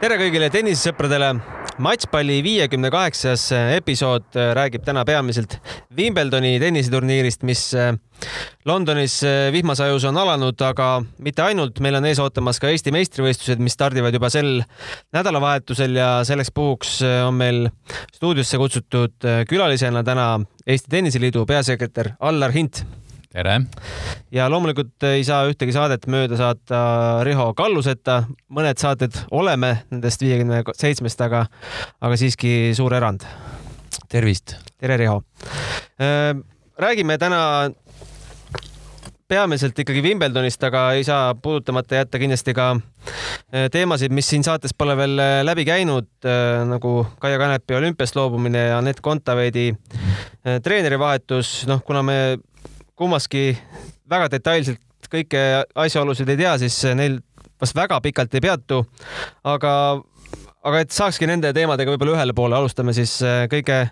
[0.00, 1.34] tere kõigile tennisesõpradele.
[1.80, 3.42] matšpalli viiekümne kaheksas
[3.76, 5.58] episood räägib täna peamiselt
[5.96, 7.92] Wimbledoni tenniseturniirist, mis äh,
[8.68, 13.60] Londonis äh, vihmasajus on alanud, aga mitte ainult, meil on ees ootamas ka Eesti meistrivõistlused,
[13.60, 14.62] mis stardivad juba sel
[15.16, 17.68] nädalavahetusel ja selleks puhuks äh, on meil
[18.16, 20.30] stuudiosse kutsutud külalisena täna
[20.66, 22.84] Eesti Tenniseliidu peasekretär Allar Hint
[23.30, 23.60] tere!
[24.34, 26.80] ja loomulikult ei saa ühtegi saadet mööda saata
[27.26, 31.44] Riho Kalluseta, mõned saated oleme nendest viiekümne seitsmest, aga,
[32.02, 33.26] aga siiski suur erand.
[34.10, 34.56] tervist!
[34.78, 35.20] tere, Riho!
[36.80, 37.70] Räägime täna
[39.30, 42.72] peamiselt ikkagi Wimbledonist, aga ei saa puudutamata jätta kindlasti ka
[43.70, 45.14] teemasid, mis siin saates pole veel
[45.46, 46.10] läbi käinud,
[46.66, 49.70] nagu Kaia Kanepi olümpiast loobumine ja Anett Kontaveidi
[50.64, 52.16] treenerivahetus, noh, kuna me
[53.00, 53.54] kummaski
[54.10, 55.40] väga detailselt kõiki
[55.74, 57.18] asjaolusid ei tea, siis neil
[57.60, 58.84] vast väga pikalt ei peatu.
[59.44, 59.72] aga,
[60.64, 63.82] aga et saakski nende teemadega võib-olla ühele poole, alustame siis äh, kõige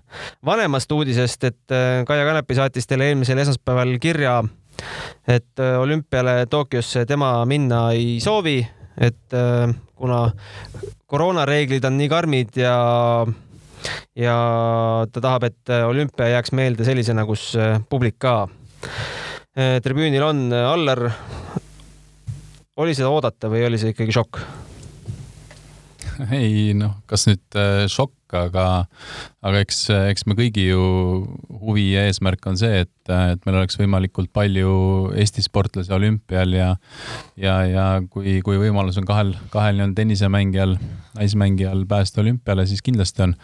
[0.44, 4.40] vanemast uudisest, et äh, Kaia Kanepi saatis teile eelmisel esmaspäeval kirja,
[5.26, 8.60] et äh, olümpiale Tokyosse tema minna ei soovi,
[8.98, 9.34] et
[9.94, 10.24] kuna
[11.06, 12.72] koroonareeglid on nii karmid ja
[14.18, 14.38] ja
[15.12, 17.52] ta tahab, et olümpia jääks meelde sellisena, kus
[17.88, 18.48] publik ka
[19.82, 21.08] tribüünil on äh, Allar.
[22.78, 24.40] oli seda oodata või oli see ikkagi šokk?
[26.34, 28.64] ei noh, kas nüüd äh, šokk, aga,
[29.46, 30.82] aga eks, eks me kõigi ju
[31.62, 34.72] huvi ja eesmärk on see, et, et meil oleks võimalikult palju
[35.14, 36.72] Eesti sportlasi olümpial ja,
[37.40, 40.76] ja, ja kui, kui võimalus on kahel, kahel nii-öelda tennisemängijal,
[41.18, 43.38] naismängijal pääseda olümpiale, siis kindlasti on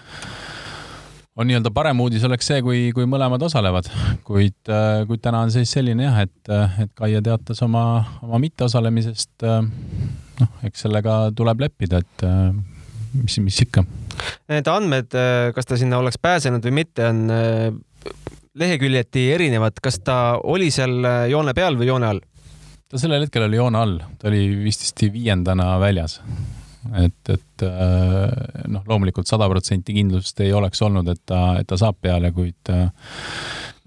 [1.36, 3.88] on nii-öelda parem uudis oleks see, kui, kui mõlemad osalevad,
[4.26, 7.84] kuid, äh, kuid täna on seis selline jah, et, äh, et Kaia teatas oma,
[8.22, 9.32] oma mitteosalemisest.
[9.42, 9.64] Äh,
[10.40, 12.24] noh, eks sellega tuleb leppida, et
[13.14, 13.84] mis, mis ikka.
[14.50, 15.14] Need andmed,
[15.54, 17.20] kas ta sinna oleks pääsenud või mitte, on
[18.58, 22.24] leheküljeti erinevad, kas ta oli seal joone peal või joone all?
[22.90, 26.18] ta sellel hetkel oli joone all, ta oli vist viiendana väljas
[27.00, 31.78] et, et äh, noh, loomulikult sada protsenti kindlust ei oleks olnud, et ta, et ta
[31.80, 32.88] saab peale, kuid äh,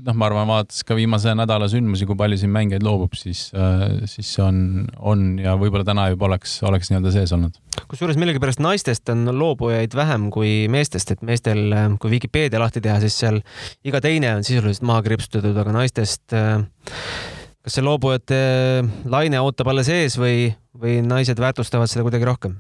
[0.05, 3.85] noh, ma arvan, vaadates ka viimase nädala sündmusi, kui palju siin mängijaid loobub, siis, äh,
[4.09, 4.59] siis see on,
[4.97, 7.57] on ja võib-olla täna juba oleks, oleks nii-öelda sees olnud.
[7.87, 11.65] kusjuures millegipärast naistest on loobujaid vähem kui meestest, et meestel,
[12.01, 13.41] kui Vikipeedia lahti teha, siis seal
[13.87, 16.37] iga teine on sisuliselt maha kriipsutatud, aga naistest
[17.67, 18.37] kas see loobujate
[19.11, 22.55] laine ootab alles ees või, või naised väärtustavad seda kuidagi rohkem?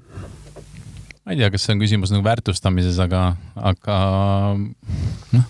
[1.27, 3.95] Ma ei tea, kas see on küsimus nagu väärtustamises, aga, aga
[5.35, 5.47] noh,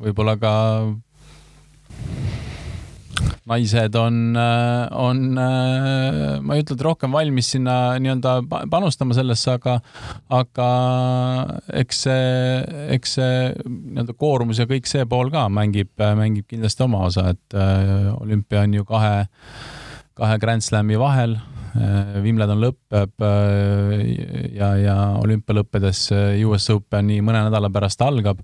[0.00, 0.52] võib-olla ka
[3.48, 4.38] naised on,
[4.96, 8.38] on, ma ei ütle, et rohkem valmis sinna nii-öelda
[8.72, 9.74] panustama sellesse, aga,
[10.32, 10.68] aga
[11.82, 12.32] eks see,
[12.96, 13.36] eks see
[13.68, 17.58] nii-öelda koormus ja kõik see pool ka mängib, mängib kindlasti oma osa, et
[18.16, 19.18] olümpia on ju kahe,
[20.18, 21.38] kahe Grand Slami vahel
[22.24, 23.22] Wimbledon lõpeb
[24.56, 26.08] ja, ja olümpia lõppedes
[26.48, 28.40] US Open nii mõne nädala pärast algab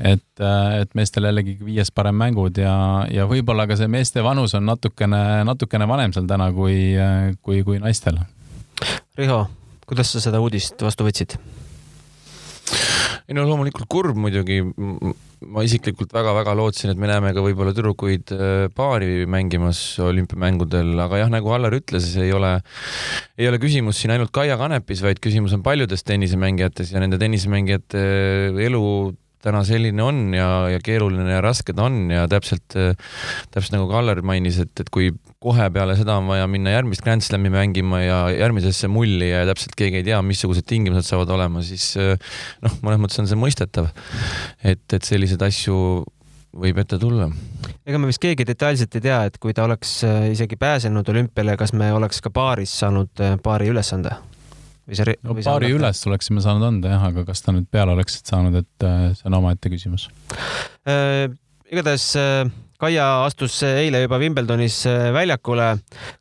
[0.00, 2.74] et, äh, et meestel jällegi viies parem mängud ja,
[3.12, 6.94] ja võib-olla ka see meeste vanus on natukene, natukene vanem seal täna kui,
[7.44, 8.20] kui, kui naistel.
[9.18, 9.42] Riho,
[9.88, 11.36] kuidas sa seda uudist vastu võtsid?
[13.30, 14.58] ei no loomulikult kurb muidugi.
[15.48, 21.22] Ma isiklikult väga-väga lootsin, et me näeme ka võib-olla tüdrukuid äh, paari mängimas olümpiamängudel, aga
[21.22, 22.56] jah, nagu Allar ütles, ei ole,
[23.40, 28.04] ei ole küsimus siin ainult Kaia Kanepis, vaid küsimus on paljudes tennisemängijates ja nende tennisemängijate
[28.66, 28.84] elu
[29.44, 32.76] täna selline on ja, ja keeruline ja raske ta on ja täpselt,
[33.50, 37.24] täpselt nagu Kallar mainis, et, et kui kohe peale seda on vaja minna järgmist Grand
[37.24, 41.94] Slami mängima ja järgmisesse mulli ja täpselt keegi ei tea, missugused tingimused saavad olema, siis
[41.96, 43.90] noh, mõnes mõttes on see mõistetav.
[44.62, 45.76] et, et selliseid asju
[46.60, 47.30] võib ette tulla.
[47.86, 50.00] ega me vist keegi detailselt ei tea, et kui ta oleks
[50.32, 54.16] isegi pääsenud olümpiale, kas me oleks ka paaris saanud paari ülesande?
[54.90, 57.94] Või see no, või paari üles oleksime saanud anda jah, aga kas ta nüüd peale
[57.94, 60.08] oleks saanud, et äh, see on omaette küsimus
[60.84, 61.30] äh,.
[61.70, 62.50] igatahes äh,
[62.80, 65.74] Kaia astus eile juba Wimbledonis äh, väljakule.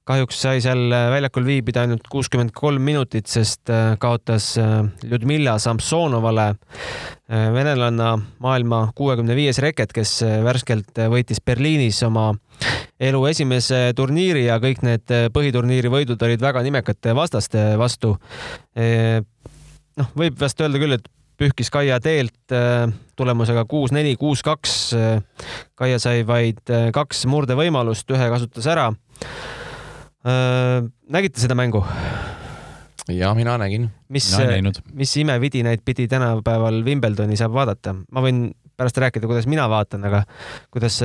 [0.04, 4.58] kahjuks sai seal äh, väljakul viibida ainult kuuskümmend kolm minutit, sest kaotas
[5.06, 6.50] Ljudmilla Samsonovale
[7.30, 8.10] venelanna
[8.44, 12.34] maailma kuuekümne viies reket, kes värskelt võitis Berliinis oma
[13.00, 18.18] elu esimese turniiri ja kõik need põhiturniiri võidud olid väga nimekate vastaste vastu.
[18.76, 21.08] noh, võib vast öelda küll, et
[21.40, 22.54] pühkis Kaia teelt
[23.20, 24.74] tulemusega kuus-neli, kuus-kaks.
[25.80, 26.62] Kaia sai vaid
[26.96, 28.90] kaks murdevõimalust, ühe kasutas ära.
[31.10, 31.86] nägite seda mängu?
[33.10, 33.90] ja mina nägin.
[34.10, 34.30] mis,
[34.94, 37.96] mis imevidinaid pidi tänapäeval Wimbledoni saab vaadata?
[38.12, 40.24] ma võin pärast rääkida, kuidas mina vaatan, aga
[40.74, 41.00] kuidas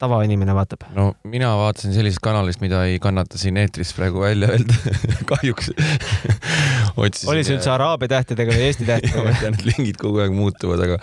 [0.00, 0.88] tavainimene vaatab?
[0.96, 4.96] no mina vaatasin sellisest kanalist, mida ei kannata siin eetris praegu välja öelda
[5.30, 5.72] kahjuks
[7.00, 10.84] oli see üldse araabia tähtedega või eesti tähtedega ma tean, et lingid kogu aeg muutuvad,
[10.86, 11.00] aga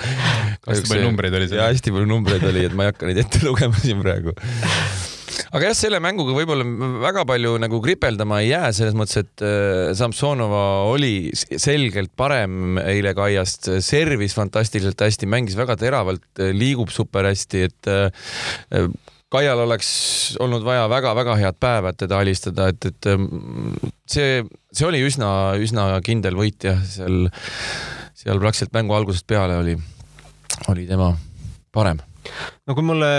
[0.67, 1.61] hästi palju numbreid oli seal.
[1.61, 4.35] jaa, hästi palju numbreid oli, et ma ei hakka neid ette lugema siin praegu
[5.51, 6.65] aga jah, selle mänguga võib-olla
[7.03, 13.13] väga palju nagu kripeldama ei jää, selles mõttes, et äh, Samsonova oli selgelt parem eile
[13.17, 18.89] Kaiast, servis fantastiliselt hästi, mängis väga teravalt, liigub super hästi, et äh,
[19.27, 19.87] Kaial oleks
[20.39, 23.07] olnud vaja väga-väga head päeva, et teda alistada, et, et
[24.07, 24.37] see,
[24.71, 25.29] see oli üsna,
[25.59, 27.27] üsna kindel võit jah, seal,
[28.15, 29.75] seal praktiliselt mängu algusest peale oli,
[30.71, 31.11] oli tema
[31.75, 31.99] parem.
[32.63, 33.11] no kui mulle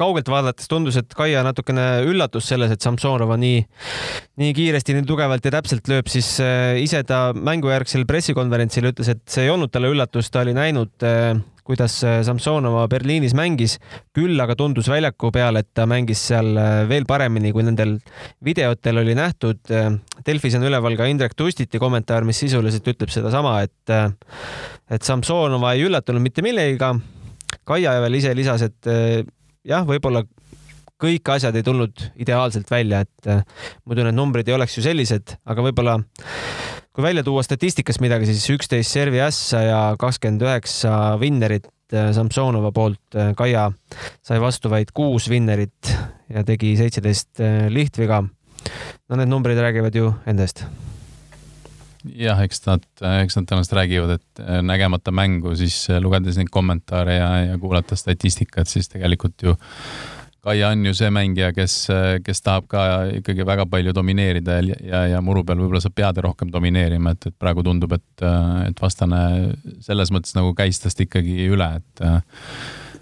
[0.00, 3.60] kaugelt vaadates tundus, et Kaia natukene üllatus selles, et Samsonova nii,
[4.40, 9.24] nii kiiresti, nii tugevalt ja täpselt lööb, siis äh, ise ta mängujärgsel pressikonverentsil ütles, et
[9.30, 11.34] see ei olnud talle üllatus, ta oli näinud, äh,
[11.66, 13.76] kuidas äh, Samsonova Berliinis mängis,
[14.16, 16.56] küll aga tundus väljaku peal, et ta mängis seal
[16.90, 17.98] veel paremini, kui nendel
[18.44, 19.60] videotel oli nähtud.
[20.26, 23.94] Delfis on üleval ka Indrek Tustiti kommentaar, mis sisuliselt ütleb sedasama, et,
[24.90, 27.18] et Samsonova ei üllatunud mitte millegagi.
[27.66, 28.88] Kaia veel ise lisas, et
[29.66, 30.24] jah, võib-olla
[31.00, 33.42] kõik asjad ei tulnud ideaalselt välja, et äh,
[33.88, 35.96] muidu need numbrid ei oleks ju sellised, aga võib-olla
[36.90, 42.72] kui välja tuua statistikas midagi, siis üksteist servi ässa ja kakskümmend üheksa vinnerit äh, Samsonova
[42.76, 43.02] poolt.
[43.16, 43.70] Äh, Kaia
[44.26, 45.94] sai vastu vaid kuus vinnerit
[46.30, 47.40] ja tegi seitseteist
[47.72, 48.22] lihtviga.
[49.08, 50.66] no need numbrid räägivad ju enda eest
[52.04, 52.86] jah, eks nad,
[53.22, 57.60] eks nad tõenäoliselt räägivad, et äh, nägemata mängu, siis äh, lugedes neid kommentaare ja, ja
[57.60, 59.58] kuulata statistikat, siis tegelikult ju
[60.40, 62.82] Kaia on ju see mängija, kes, äh, kes tahab ka
[63.18, 67.28] ikkagi väga palju domineerida ja, ja, ja muru peal võib-olla sa pead rohkem domineerima, et,
[67.28, 68.24] et praegu tundub, et,
[68.64, 69.20] et vastane
[69.84, 72.06] selles mõttes nagu käis tast ikkagi üle, et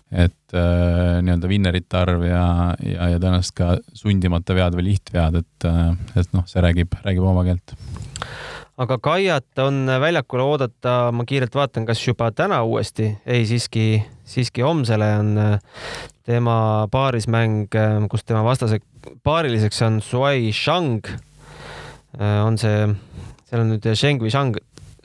[0.09, 2.45] et äh, nii-öelda vinnerite arv ja,
[2.81, 5.67] ja, ja tõenäoliselt ka sundimata vead või lihtvead, et,
[6.17, 7.77] et noh, see räägib, räägib oma keelt
[8.79, 14.63] aga Kaiat on väljakule oodata, ma kiirelt vaatan, kas juba täna uuesti, ei siiski, siiski
[14.63, 15.57] homsele on äh,
[16.29, 18.81] tema paarismäng, äh, kus tema vastase
[19.27, 21.03] paariliseks on Suai Shang.
[21.09, 22.87] Äh, on see,
[23.51, 24.59] seal on nüüd Sheng või Shang,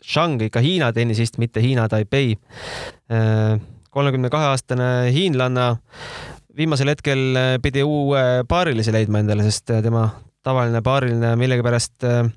[0.03, 2.35] Shang ikka Hiina tennisist, mitte Hiina Taipei.
[3.93, 5.75] kolmekümne kahe aastane hiinlanna
[6.57, 10.07] viimasel hetkel pidi uue paarilise leidma endale, sest tema
[10.43, 12.27] tavaline paariline millegipärast äh,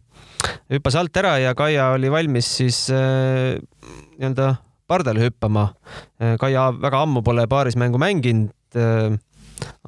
[0.73, 3.57] hüppas alt ära ja Kaia oli valmis siis äh,
[4.19, 4.55] nii-öelda
[4.91, 5.69] pardale hüppama.
[6.21, 8.53] Äh, Kaia väga ammu pole paarismängu mänginud.
[8.77, 9.17] Äh,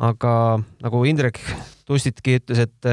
[0.01, 0.33] aga
[0.81, 1.41] nagu Indrek
[1.89, 2.87] Tustitki ütles, et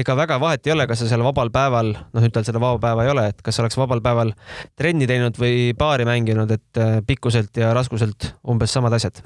[0.00, 2.78] ega väga vahet ei ole, kas sa seal vabal päeval, noh, nüüd tal seda vaba
[2.80, 4.32] päeva ei ole, et kas oleks vabal päeval
[4.76, 9.20] trenni teinud või paari mänginud, et pikkuselt ja raskuselt umbes samad asjad.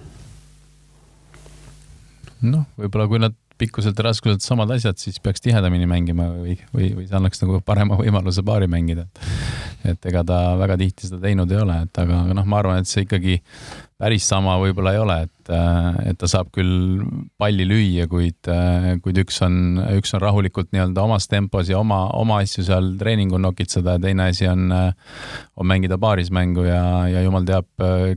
[2.43, 6.91] noh, võib-olla kui nad pikkuselt ja raskuselt samad asjad, siis peaks tihedamini mängima või, või,
[6.99, 9.07] või see annaks nagu parema võimaluse paari mängida.
[9.87, 12.83] et ega ta väga tihti seda teinud ei ole, et aga, aga noh, ma arvan,
[12.83, 13.39] et see ikkagi
[13.97, 15.51] päris sama võib-olla ei ole, et,
[16.11, 17.01] et ta saab küll
[17.41, 18.51] palli lüüa, kuid,
[19.05, 23.41] kuid üks on, üks on rahulikult nii-öelda omas tempos ja oma, oma asju seal treeningul
[23.41, 27.71] nokitseda ja teine asi on, on mängida paarismängu ja, ja jumal teab,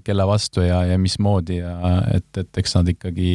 [0.04, 1.78] kelle vastu ja, ja mismoodi ja
[2.18, 3.32] et, et eks nad ikkagi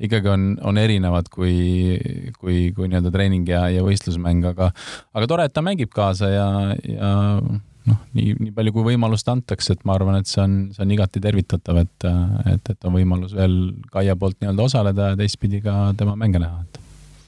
[0.00, 1.96] ikkagi on, on erinevad kui,
[2.38, 4.70] kui, kui nii-öelda treening ja, ja võistlusmäng, aga,
[5.16, 6.46] aga tore, et ta mängib kaasa ja,
[6.88, 10.84] ja noh, nii, nii palju kui võimalust antakse, et ma arvan, et see on, see
[10.84, 12.08] on igati tervitatav, et,
[12.54, 13.56] et, et on võimalus veel
[13.92, 16.80] Kaia poolt nii-öelda osaleda ja teistpidi ka tema mänge näha, et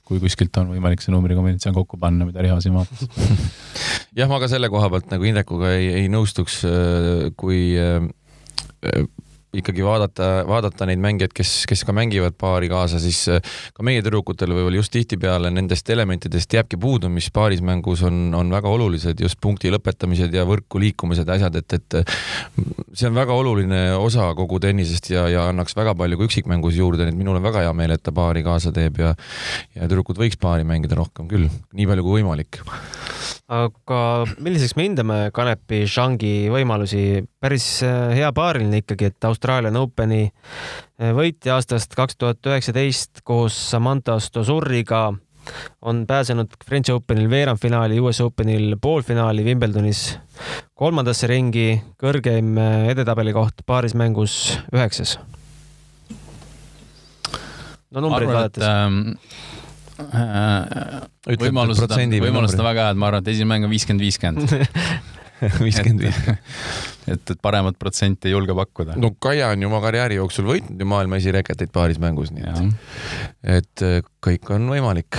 [0.09, 3.07] kui kuskilt on võimalik see numbrikombinatsioon kokku panna, mida Riho siin vaatas.
[4.19, 6.59] Jah, ma ka selle koha pealt nagu Indrekuga ei, ei nõustuks,
[7.41, 7.63] kui
[9.53, 13.43] ikkagi vaadata, vaadata neid mängijaid, kes, kes ka mängivad paari kaasa, siis äh,
[13.77, 18.73] ka meie tüdrukutel võib-olla just tihtipeale nendest elementidest jääbki puudu, mis paarismängus on, on väga
[18.73, 21.99] olulised, just punkti lõpetamised ja võrku liikumised ja asjad, et, et
[22.97, 27.05] see on väga oluline osa kogu tennisest ja, ja annaks väga palju ka üksikmängus juurde,
[27.05, 29.13] nii et minul on väga hea meel, et ta paari kaasa teeb ja
[29.77, 32.63] ja tüdrukud võiks paari mängida rohkem küll, nii palju kui võimalik
[33.53, 34.01] aga
[34.41, 37.23] milliseks me hindame Kanepi Zhangi võimalusi?
[37.43, 40.23] päris äh, hea paariline ikkagi, et Australian Openi
[41.03, 45.09] äh, võitja aastast kaks tuhat üheksateist koos Samantha Stosuriga
[45.83, 50.05] on pääsenud French Openil veerandfinaali, US Openil poolfinaali, Wimbledonis
[50.79, 54.37] kolmandasse ringi, kõrgeim äh, edetabeli koht paarismängus
[54.71, 55.19] üheksas.
[57.91, 59.03] no numbreid vaadates ähm
[61.41, 64.57] võimalused on, võimalused on väga head, ma arvan, et esimene mäng on viiskümmend, viiskümmend.
[65.67, 66.19] viiskümmend viis.
[67.11, 68.97] et, et paremat protsenti ei julge pakkuda.
[69.01, 72.93] no Kaia on ju oma karjääri jooksul võitnud ju maailma esireketeid paaris mängus, nii et,
[73.61, 75.19] et äh, kõik on võimalik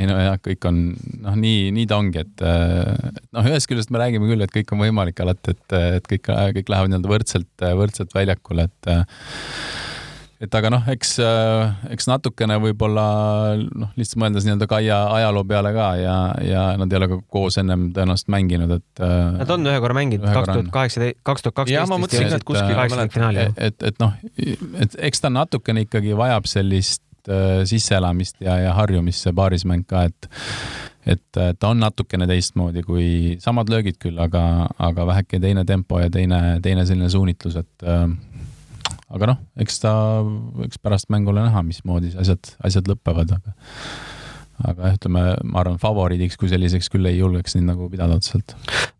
[0.00, 0.76] ei no jah, kõik on,
[1.24, 2.42] noh, nii, nii ta ongi, et
[3.34, 6.70] noh, ühest küljest me räägime küll, et kõik on võimalik alati, et, et kõik, kõik
[6.72, 8.92] lähevad nii-öelda võrdselt, võrdselt väljakule, et
[10.40, 11.12] et aga noh, eks,
[11.92, 13.04] eks natukene võib-olla
[13.60, 17.60] noh, lihtsalt mõeldes nii-öelda Kaia ajaloo peale ka ja, ja nad ei ole ka koos
[17.60, 19.04] ennem tõenäoliselt mänginud, et.
[19.36, 21.76] Nad on ühe korra mänginud, kaks tuhat kaheksateist, kaks tuhat kaksteist.
[21.76, 23.40] jah, ma mõtlesin ka, et kuskil ma mäletan.
[23.44, 24.16] et, et, et noh,
[24.86, 30.08] et eks ta natukene ikkagi vajab sellist äh, sisseelamist ja, ja harjumist, see paarismäng ka,
[30.08, 30.30] et
[31.08, 33.06] et ta on natukene teistmoodi kui
[33.40, 34.42] samad löögid küll, aga,
[34.78, 38.04] aga väheke teine tempo ja teine, teine selline suunitlus, et äh,
[39.10, 39.92] aga noh, eks ta,
[40.66, 43.54] eks pärast mängu ole näha, mismoodi asjad, asjad lõpevad, aga
[44.60, 48.52] aga ütleme, ma arvan, favoriidiks kui selliseks küll ei julgeks neid nagu pidada otseselt.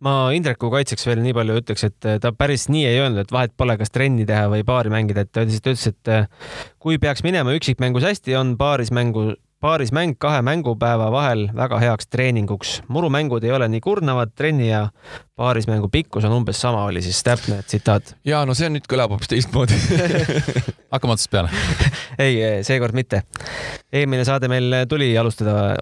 [0.05, 3.53] ma Indreku kaitseks veel nii palju ütleks, et ta päris nii ei öelnud, et vahet
[3.61, 7.53] pole, kas trenni teha või paari mängida, et ta lihtsalt ütles, et kui peaks minema
[7.59, 12.83] üksikmängus hästi, on paaris mängu paarismäng kahe mängupäeva vahel väga heaks treeninguks.
[12.89, 14.89] murumängud ei ole nii kurnavad, trenni ja
[15.37, 18.15] paarismängu pikkus on umbes sama, oli siis täpne tsitaat.
[18.25, 19.77] ja no see nüüd kõlab hoopis teistmoodi
[20.93, 21.51] hakkame otsast peale
[22.25, 23.23] ei, seekord mitte.
[23.93, 25.77] eelmine saade meil tuli alustada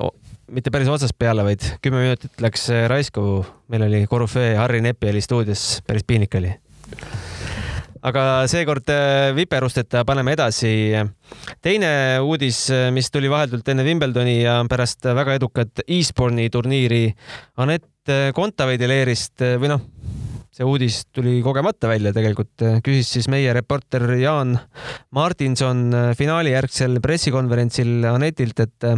[0.51, 3.47] mitte päris otsast peale, vaid kümme minutit läks raisku.
[3.69, 6.55] meil oli korüfee Harri Nepi oli stuudios, päris piinlik oli
[8.07, 10.73] aga seekord äh, viperusteta paneme edasi.
[11.63, 11.91] teine
[12.23, 17.07] uudis, äh, mis tuli vahetult enne Wimbledoni ja pärast väga edukat Eastbourne'i turniiri
[17.57, 17.87] Anett
[18.35, 19.83] Kontaveidi leerist või noh,
[20.59, 24.57] see uudis tuli kogemata välja tegelikult, küsis siis meie reporter Jaan
[25.15, 28.89] Martinson finaali järgsel pressikonverentsil Anetilt, et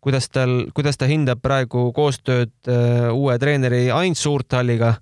[0.00, 4.94] kuidas tal, kuidas ta hindab praegu koostööd äh, uue treeneri Ain Suurtalliga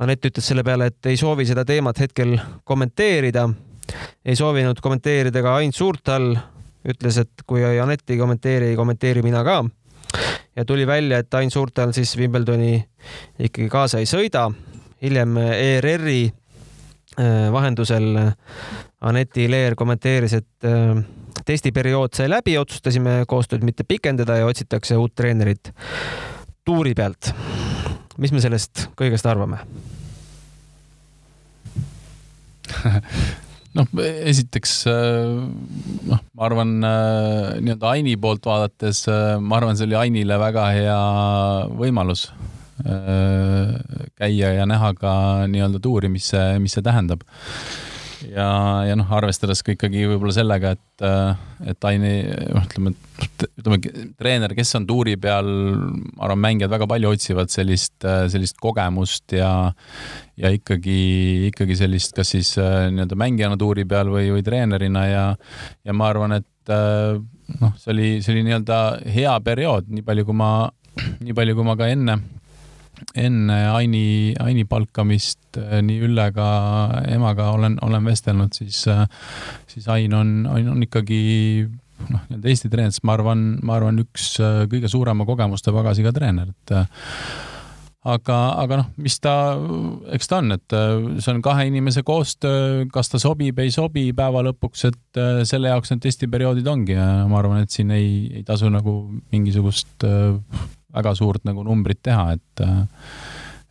[0.00, 3.48] Anett ütles selle peale, et ei soovi seda teemat hetkel kommenteerida.
[4.24, 6.30] ei soovinud kommenteerida ka Ain Suurtal,
[6.88, 9.64] ütles, et kui Anett ei kommenteeri, ei kommenteeri mina ka.
[10.56, 12.84] ja tuli välja, et Ain Suurtal siis Wimbledoni
[13.38, 14.50] ikkagi kaasa ei sõida.
[15.02, 16.32] hiljem ERR-i
[17.20, 18.32] äh, vahendusel
[19.00, 21.04] Aneti Leer kommenteeris, et äh,
[21.44, 25.74] testiperiood sai läbi, otsustasime koostööd mitte pikendada ja otsitakse uut treenerit
[26.64, 27.34] tuuri pealt
[28.22, 29.62] mis me sellest kõigest arvame?
[33.72, 33.88] Noh,
[34.28, 39.06] esiteks noh, ma arvan nii-öelda Aini poolt vaadates,
[39.40, 40.98] ma arvan, see oli Ainile väga hea
[41.80, 42.26] võimalus
[44.20, 45.14] käia ja näha ka
[45.48, 47.24] nii-öelda tuuri, mis see, mis see tähendab
[48.30, 48.48] ja,
[48.86, 51.04] ja noh, arvestades ka ikkagi võib-olla sellega, et,
[51.72, 52.12] et Aini,
[52.54, 52.92] noh, ütleme,
[53.60, 53.78] ütleme,
[54.20, 55.48] treener, kes on tuuri peal,
[56.16, 59.52] ma arvan, mängijad väga palju otsivad sellist, sellist kogemust ja
[60.40, 60.98] ja ikkagi,
[61.50, 65.24] ikkagi sellist, kas siis nii-öelda mängijana tuuri peal või, või treenerina ja
[65.84, 68.78] ja ma arvan, et noh, see oli, see oli nii-öelda
[69.12, 70.52] hea periood, nii palju kui ma,
[71.20, 72.20] nii palju kui ma ka enne
[73.18, 76.48] enne Aini, Aini palkamist äh, nii Üllega
[77.12, 79.04] emaga olen, olen vestelnud, siis, äh,
[79.70, 81.22] siis Ain on, Ain on ikkagi
[82.08, 86.52] noh, nii-öelda Eesti treeneritest, ma arvan, ma arvan, üks äh, kõige suurema kogemuste pagasiga treener,
[86.52, 86.74] et
[88.02, 89.34] aga, aga noh, mis ta,
[90.16, 90.76] eks ta on, et
[91.22, 95.94] see on kahe inimese koostöö, kas ta sobib, ei sobi päeva lõpuks, et selle jaoks
[95.94, 98.96] need testiperioodid ongi ja ma arvan, et siin ei, ei tasu nagu
[99.30, 100.08] mingisugust
[100.92, 102.64] väga suurt nagu numbrit teha, et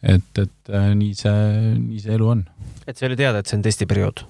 [0.01, 1.41] et, et nii see,
[1.77, 2.45] nii see elu on.
[2.87, 4.23] et see oli teada, et see on testiperiood?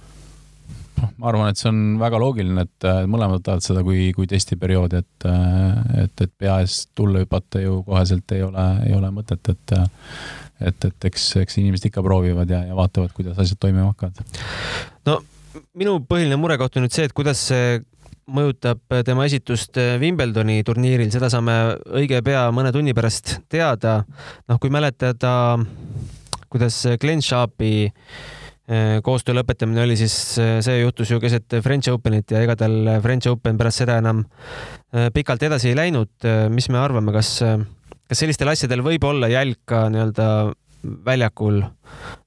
[1.01, 5.01] noh, ma arvan, et see on väga loogiline, et mõlemad võtavad seda kui, kui testiperioodi,
[5.01, 5.27] et,
[6.03, 9.77] et, et pea ees tulla hüpata ju koheselt ei ole, ei ole mõtet, et
[10.61, 14.41] et, et eks, eks inimesed ikka proovivad ja, ja vaatavad, kuidas asjad toimima hakkavad.
[15.09, 15.17] no
[15.77, 17.79] minu põhiline murekoht on nüüd see, et kuidas see
[18.31, 21.55] mõjutab tema esitust Wimbledoni turniiril, seda saame
[21.99, 24.01] õige pea mõne tunni pärast teada.
[24.47, 25.59] noh, kui mäletada,
[26.51, 32.41] kuidas Glen Sharpi eh, koostöö lõpetamine oli, siis see juhtus ju keset French Openit ja
[32.45, 34.25] ega tal French Open pärast seda enam
[35.13, 36.11] pikalt edasi ei läinud.
[36.51, 37.37] mis me arvame, kas,
[38.07, 40.27] kas sellistel asjadel võib olla jälg ka nii-öelda
[41.05, 41.61] väljakul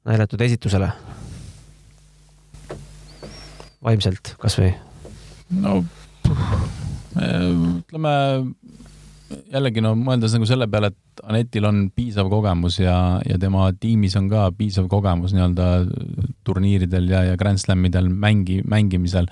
[0.04, 0.92] näidatud esitusele?
[3.84, 4.72] vaimselt kasvõi
[5.50, 5.82] no
[7.14, 8.12] ütleme,
[9.52, 14.16] jällegi no mõeldes nagu selle peale, et Anetil on piisav kogemus ja, ja tema tiimis
[14.18, 15.68] on ka piisav kogemus nii-öelda
[16.46, 19.30] turniiridel ja, ja Grand Slamidel mängi, mängimisel.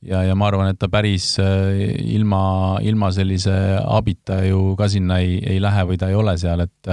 [0.00, 5.20] ja, ja ma arvan, et ta päris äh, ilma, ilma sellise abita ju ka sinna
[5.20, 6.92] ei, ei lähe või ta ei ole seal, et,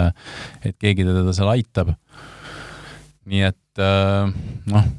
[0.63, 1.95] et keegi teda seal aitab.
[3.29, 3.87] nii et
[4.69, 4.89] noh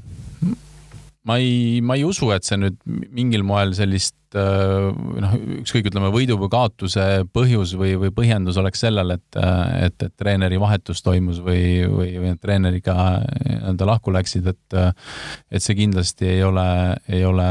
[1.29, 2.79] ma ei, ma ei usu, et see nüüd
[3.13, 4.89] mingil moel sellist äh,
[5.21, 9.41] noh, ükskõik, ütleme võidu või kaotuse põhjus või, või põhjendus oleks sellel, et,
[9.85, 12.97] et, et treeneri vahetus toimus või, või, või need treeneriga
[13.27, 16.69] nii-öelda lahku läksid, et et see kindlasti ei ole,
[17.13, 17.51] ei ole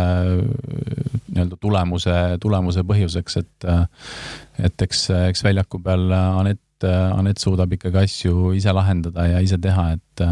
[1.30, 3.70] nii-öelda tulemuse, tulemuse põhjuseks, et
[4.66, 9.92] et eks, eks väljaku peal Anett, Anett suudab ikkagi asju ise lahendada ja ise teha,
[10.00, 10.26] et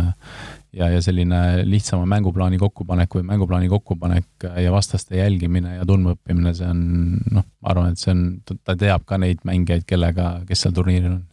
[0.74, 6.70] ja, ja selline lihtsama mänguplaani kokkupanek või mänguplaani kokkupanek ja vastaste jälgimine ja tundmaõppimine, see
[6.70, 6.84] on
[7.32, 8.24] noh, ma arvan, et see on,
[8.64, 11.26] ta teab ka neid mängijaid, kellega, kes seal turniiril on.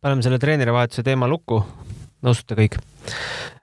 [0.00, 1.62] paneme selle treenerivahetuse teema lukku,
[2.26, 2.80] nõustute kõik?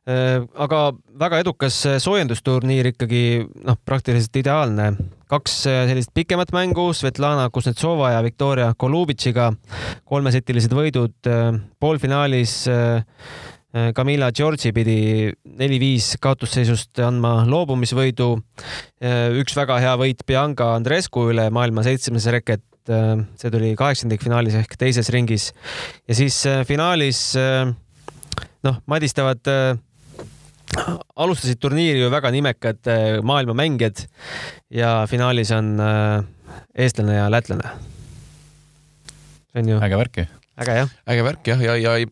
[0.03, 3.21] Äh, aga väga edukas soojendusturniir ikkagi
[3.63, 4.89] noh, praktiliselt ideaalne.
[5.31, 9.53] kaks äh, sellist pikemat mängu, Svetlana Kuznetsova ja Viktoria Golubitšiga,
[10.03, 12.67] kolmesetilised võidud äh, poolfinaalis
[13.73, 18.27] Camilla Georgi pidi neli-viis kaotusseisust andma loobumisvõidu.
[19.41, 22.61] üks väga hea võit Bianca Andrescu üle maailma seitsmes reket.
[22.85, 25.53] see tuli kaheksandikfinaalis ehk teises ringis
[26.05, 27.71] ja siis äh, finaalis äh,
[28.67, 29.79] noh, madistavad äh,
[31.15, 32.91] alustasid turniiri ju väga nimekad
[33.23, 34.03] maailmamängijad
[34.69, 35.77] ja finaalis on
[36.75, 37.71] eestlane ja lätlane.
[39.53, 39.79] see on ju.
[39.79, 40.93] äge värki äge jah.
[41.13, 42.07] äge värk jah, ja, ja ei,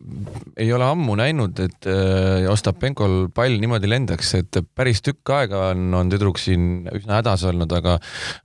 [0.60, 5.88] ei ole ammu näinud, et äh, Ostapenkol pall niimoodi lendaks, et päris tükk aega on,
[5.98, 7.98] on tüdruk siin üsna hädas olnud, aga,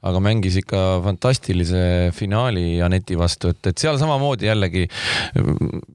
[0.08, 1.84] aga mängis ikka fantastilise
[2.18, 4.88] finaali Aneti vastu, et, et seal samamoodi jällegi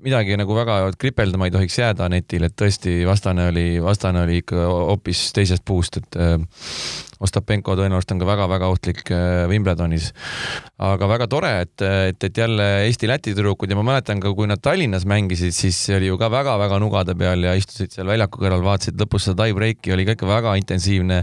[0.02, 4.66] midagi nagu väga kripeldama ei tohiks jääda Anetil, et tõesti vastane oli, vastane oli ikka
[4.68, 6.36] hoopis teisest puust, et äh,
[7.22, 10.10] Ostapenko tõenäoliselt on ka väga-väga ohtlik äh, Wimbledonis.
[10.82, 14.62] aga väga tore, et, et, et jälle Eesti-Läti tüdrukud ja ma mäletan ka, kui nad
[14.62, 18.98] Tallinnas mängisid, siis oli ju ka väga-väga nugade peal ja istusid seal väljaku kõrval, vaatasid
[18.98, 21.22] lõpus seda tie-breaki, oli ka ikka väga intensiivne,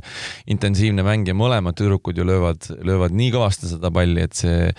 [0.55, 4.69] intensiivne mäng ja mõlemad tüdrukud ju löövad, löövad nii kõvasti seda palli, et see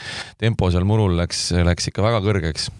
[0.40, 2.70] tempo seal murul läks, läks ikka väga kõrgeks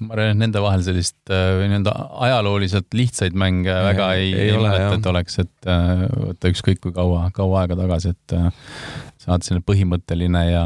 [0.00, 1.92] ma arvan, et nende vahel sellist äh, nii-öelda
[2.24, 6.80] ajalooliselt lihtsaid mänge ja, väga ei, ei, ei mäleta, et oleks, et äh, võtta ükskõik
[6.84, 8.48] kui kaua, kaua aega tagasi, et äh,
[9.20, 10.64] saada selline põhimõtteline ja,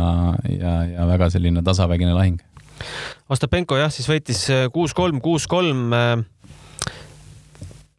[0.50, 2.38] ja, ja väga selline tasavägine lahing.
[3.32, 4.44] Ostapenko jah, siis võitis
[4.74, 5.94] kuus-kolm, kuus-kolm.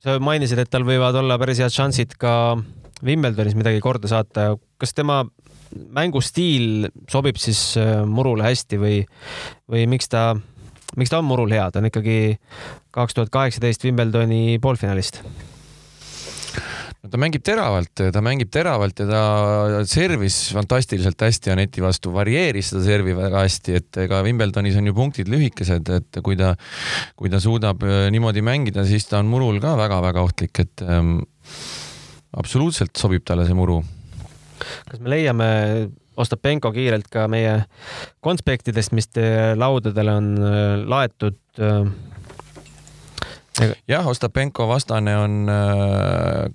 [0.04, 2.56] sa mainisid, et tal võivad olla päris head šansid ka
[3.06, 4.54] Wimbledonis midagi korda saata.
[4.78, 5.24] kas tema
[5.96, 7.74] mängustiil sobib siis
[8.08, 9.00] murule hästi või,
[9.72, 10.36] või miks ta
[11.00, 12.38] miks ta on murul hea, ta on ikkagi
[12.96, 15.22] kaks tuhat kaheksateist Wimbledoni poolfinalist
[17.06, 22.72] no ta mängib teravalt, ta mängib teravalt ja ta servis fantastiliselt hästi Aneti vastu, varieeris
[22.72, 26.56] seda servi väga hästi, et ega Wimbledonis on ju punktid lühikesed, et kui ta,
[27.20, 31.20] kui ta suudab äh, niimoodi mängida, siis ta on murul ka väga-väga ohtlik, et ähm,
[32.36, 33.84] absoluutselt sobib talle see muru.
[34.90, 35.52] kas me leiame
[36.18, 37.66] Ostapenko kiirelt ka meie
[38.24, 39.10] konspektidest, mis
[39.56, 41.40] laudadele on äh, laetud.
[41.60, 41.92] Äh,
[43.88, 45.56] jah, Ostapenko vastane on äh,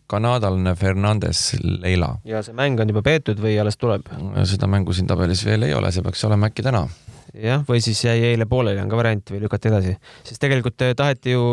[0.06, 2.16] kanadalane Fernandes Leila.
[2.24, 4.08] ja see mäng on juba peetud või alles tuleb?
[4.44, 6.86] seda mängu siin tabelis veel ei ole, see peaks olema äkki täna
[7.34, 9.94] jah, või siis jäi eile pooleli, on ka variant või lükati edasi,
[10.26, 11.44] sest tegelikult taheti ju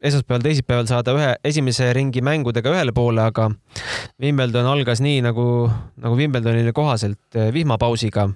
[0.00, 3.50] esmaspäeval, teisipäeval saada ühe esimese ringi mängudega ühele poole, aga
[4.20, 5.44] Wimbledon algas nii nagu,
[6.00, 8.26] nagu Wimbledonile kohaselt eh, vihmapausiga.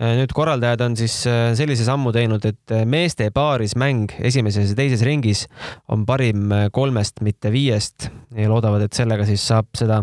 [0.00, 4.78] Eh, nüüd korraldajad on siis eh, sellise sammu teinud, et meeste paaris mäng esimeses ja
[4.78, 5.44] teises ringis
[5.92, 10.00] on parim kolmest, mitte viiest ja loodavad, et sellega siis saab seda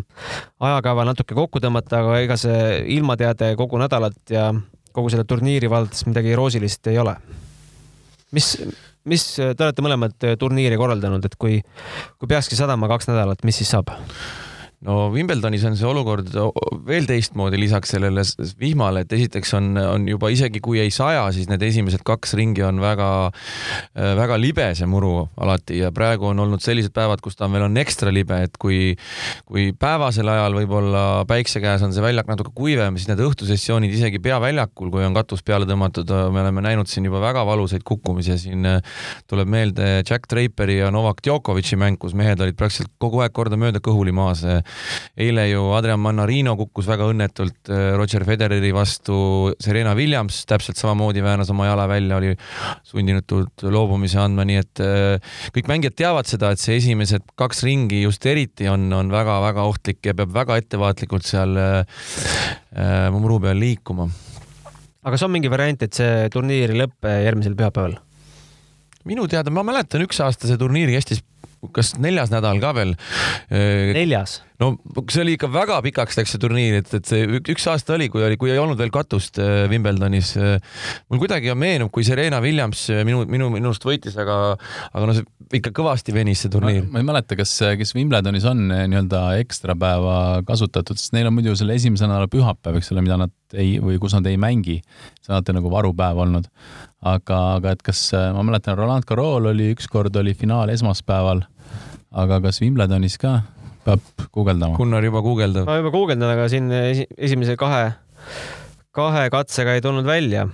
[0.61, 2.61] ajakava natuke kokku tõmmata, aga ega see
[2.97, 4.51] ilmateade kogu nädalat ja
[4.93, 7.15] kogu selle turniiri vaadates midagi roosilist ei ole.
[8.31, 8.53] mis
[9.09, 11.59] mis, te olete mõlemad turniiri korraldanud, et kui,
[12.19, 13.93] kui peakski sadama kaks nädalat, mis siis saab?
[14.87, 16.31] No Wimbledonis on see olukord
[16.87, 18.23] veel teistmoodi lisaks sellele
[18.59, 22.63] vihmale, et esiteks on, on juba isegi kui ei saja, siis need esimesed kaks ringi
[22.65, 23.09] on väga,
[24.17, 27.67] väga libe see muru alati ja praegu on olnud sellised päevad, kus ta on veel
[27.67, 28.95] on ekstra libe, et kui,
[29.45, 34.21] kui päevasel ajal võib-olla päikse käes on see väljak natuke kuivem, siis need õhtusessioonid isegi
[34.23, 38.39] peaväljakul, kui on katus peale tõmmatud, me oleme näinud siin juba väga valusaid kukkumisi ja
[38.41, 38.65] siin
[39.29, 43.81] tuleb meelde Jack Draperi ja Novak Djokovic'i mäng, kus mehed olid praktiliselt kogu aeg kordamööda
[43.83, 44.41] kõhuli maas
[45.19, 49.15] eile ju Adrian Mannarino kukkus väga õnnetult äh, Roger Federeri vastu,
[49.61, 52.33] Serena Williams täpselt samamoodi väänas oma jala välja, oli
[52.87, 58.03] sundinud loobumise andma, nii et äh, kõik mängijad teavad seda, et see esimesed kaks ringi
[58.05, 62.05] just eriti on, on väga-väga ohtlik ja peab väga ettevaatlikult seal äh,
[63.13, 64.09] muru peal liikuma.
[65.01, 67.99] aga kas on mingi variant, et see turniir ei lõpe järgmisel pühapäeval?
[69.09, 71.23] minu teada, ma mäletan, üks aasta see turniir kestis
[71.69, 72.95] kas neljas nädal ka veel.
[73.93, 74.41] neljas?
[74.61, 74.75] No
[75.09, 78.23] see oli ikka väga pikaks läks see turniir, et, et see üks aasta oli, kui
[78.25, 80.33] oli, kui ei olnud veel katust äh, Wimbledonis.
[81.09, 84.37] mul kuidagi meenub, kui Serena Williams äh, minu, minu, minust võitis, aga,
[84.91, 85.25] aga no see
[85.57, 86.85] ikka kõvasti venis see turniir.
[86.91, 91.37] ma ei mäleta, kas, kes Wimbledonis on äh, nii-öelda ekstra päeva kasutatud, sest neil on
[91.37, 94.81] muidu selle esimese nädala pühapäev, eks ole, mida nad ei, või kus nad ei mängi.
[95.21, 96.51] see on alati nagu varupäev olnud.
[97.01, 101.41] aga, aga et kas, ma mäletan, Roland Garros oli ükskord oli finaal esmaspäeval,
[102.11, 103.39] aga kas Wimbledonis ka?
[103.85, 104.77] Peab guugeldama.
[104.77, 105.69] Gunnar juba guugeldab.
[105.69, 107.93] ma juba guugeldan, aga siin esimese kahe,
[108.95, 110.47] kahe katsega ei tulnud välja.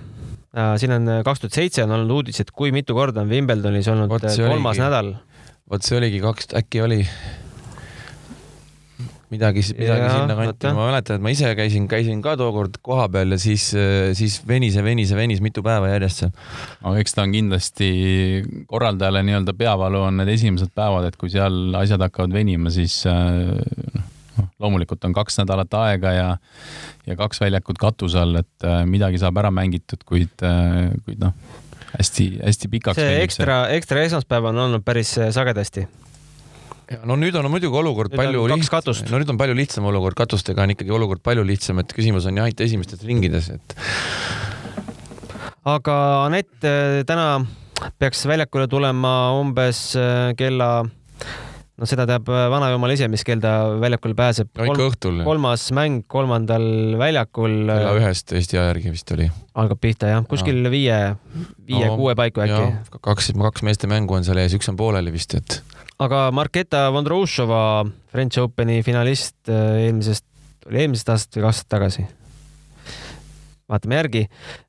[0.80, 4.10] siin on kaks tuhat seitse on olnud uudis, et kui mitu korda on Wimbledonis olnud
[4.12, 5.12] Võt, kolmas oligi, nädal.
[5.70, 7.02] vot see oligi kaks, äkki oli
[9.32, 13.40] midagi, midagi ja, sinnakanti, ma mäletan, et ma ise käisin, käisin ka tookord kohapeal ja
[13.40, 13.70] siis,
[14.18, 16.34] siis venis ja venis ja venis mitu päeva järjest seal.
[16.82, 17.90] aga eks ta on kindlasti
[18.70, 24.08] korraldajale nii-öelda peavalu on need esimesed päevad, et kui seal asjad hakkavad venima, siis noh,
[24.58, 26.28] loomulikult on kaks nädalat aega ja
[27.08, 31.32] ja kaks väljakut katuse all, et äh, midagi saab ära mängitud, kuid, äh, kuid noh,
[31.94, 33.00] hästi-hästi pikaks.
[33.00, 35.86] see ekstra, ekstra esmaspäev on olnud päris sagedasti
[37.08, 40.64] no nüüd on muidugi olukord nüüd palju lihtsam, no nüüd on palju lihtsam olukord, katustega
[40.64, 43.76] on ikkagi olukord palju lihtsam, et küsimus on jah ainult esimestes ringides, et.
[45.68, 46.54] aga Anett,
[47.08, 47.28] täna
[48.00, 50.70] peaks väljakule tulema umbes äh, kella
[51.78, 54.50] no seda teab äh, vanajumal ise, mis kell ta väljakule pääseb.
[54.58, 55.22] no ikka õhtul.
[55.26, 56.66] kolmas mäng kolmandal
[57.00, 57.56] väljakul.
[57.68, 59.30] kella ühest Eesti aja järgi vist oli.
[59.58, 60.72] algab pihta jah, kuskil no.
[60.74, 60.98] viie,
[61.70, 62.98] viie-kuue no, paiku äkki.
[63.00, 65.60] kaks, kaks meeste mängu on seal ees, üks on pooleli vist, et
[66.02, 67.62] aga Marketa Vondroušova,
[68.12, 70.26] French Openi finalist äh, eelmisest,
[70.68, 72.08] oli eelmisest aastast või kaks aastat tagasi?
[73.68, 74.22] Vaatame järgi.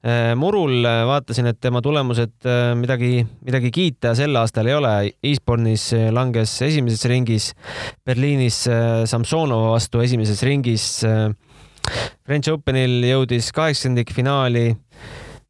[0.03, 2.47] Äh, murul äh, vaatasin, et tema tulemused
[2.79, 4.93] midagi, midagi kiita sel aastal ei ole.
[5.31, 7.53] Eastbourne'is langes esimeses ringis,
[8.05, 8.61] Berliinis
[9.09, 10.91] Samsonova vastu esimeses ringis.
[12.27, 14.67] French Openil jõudis kaheksandikfinaali.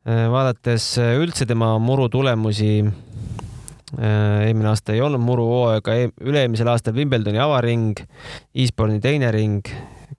[0.05, 2.71] vaadates üldse tema muru tulemusi
[3.97, 7.97] Äh, eelmine aasta ei olnud muru hooaega, üle-eelmisel aastal Wimbledoni avaring,
[8.53, 9.65] Eastbourne'i teine ring,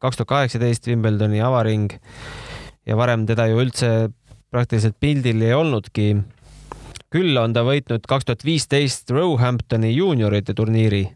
[0.02, 1.86] kaks tuhat kaheksateist Wimbledoni avaring
[2.90, 3.90] ja varem teda ju üldse
[4.50, 6.10] praktiliselt pildil ei olnudki.
[7.10, 11.06] küll on ta võitnud kaks tuhat viisteist Roehamptoni juunioride turniiri.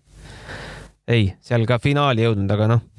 [1.09, 2.91] ei, seal ka finaali jõudnud, aga noh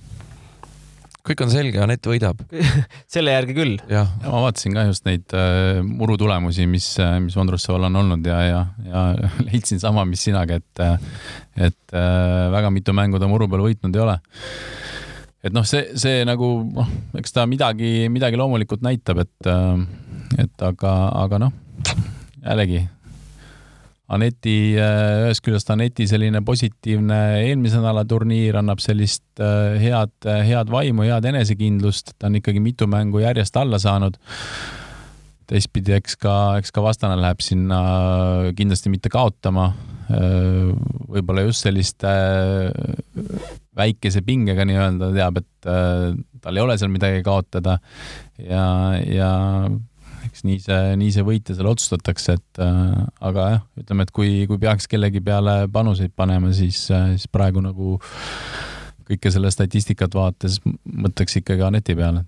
[1.25, 2.41] kõik on selge, Anett võidab
[3.13, 3.77] selle järgi küll.
[3.89, 8.27] ja ma vaatasin ka just neid äh, muru tulemusi, mis, äh, mis Vondrusseval on olnud
[8.29, 9.05] ja, ja, ja
[9.47, 10.99] leidsin sama, mis sinagi, et, äh,
[11.71, 14.19] et äh, väga mitu mängu ta muru peal võitnud ei ole.
[15.45, 20.65] Et noh, see, see nagu noh, eks ta midagi, midagi loomulikult näitab, et, äh, et
[20.65, 21.55] aga, aga noh,
[22.41, 22.83] jällegi
[24.15, 30.13] Aneti, äh, ühest küljest Aneti selline positiivne eelmise nädala turniir annab sellist äh, head,
[30.45, 34.19] head vaimu, head enesekindlust, ta on ikkagi mitu mängu järjest alla saanud.
[35.49, 37.81] teistpidi, eks ka, eks ka vastane läheb sinna
[38.57, 39.67] kindlasti mitte kaotama.
[40.09, 42.09] Võib-olla just selliste
[43.75, 45.69] väikese pingega nii-öelda teab, et
[46.41, 47.79] tal ei ole seal midagi kaotada
[48.39, 48.65] ja,
[49.03, 49.31] ja
[50.29, 54.31] eks nii see, nii see võitja seal otsustatakse, et äh, aga jah, ütleme, et kui,
[54.49, 57.97] kui peaks kellegi peale panuseid panema, siis äh,, siis praegu nagu
[59.05, 62.25] kõike selle statistikat vaadates mõtleks ikkagi Aneti peale.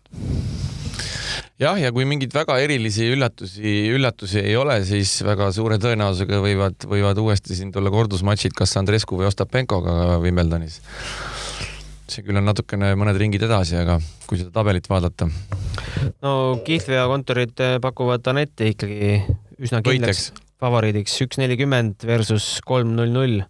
[1.61, 6.87] Jah, ja kui mingeid väga erilisi üllatusi, üllatusi ei ole, siis väga suure tõenäosusega võivad,
[6.89, 10.79] võivad uuesti siin tulla kordusmatšid kas Andrescu või Ostapenkoga Wimbledonis.
[12.07, 13.97] See küll on natukene mõned ringid edasi, aga
[14.29, 15.27] kui seda tabelit vaadata.
[16.23, 16.33] no
[16.65, 19.17] kihlveo kontorid eh, pakuvad Anetti ikkagi
[19.59, 20.29] üsna kindlaks
[20.61, 23.43] favoriidiks, üks nelikümmend versus kolm null null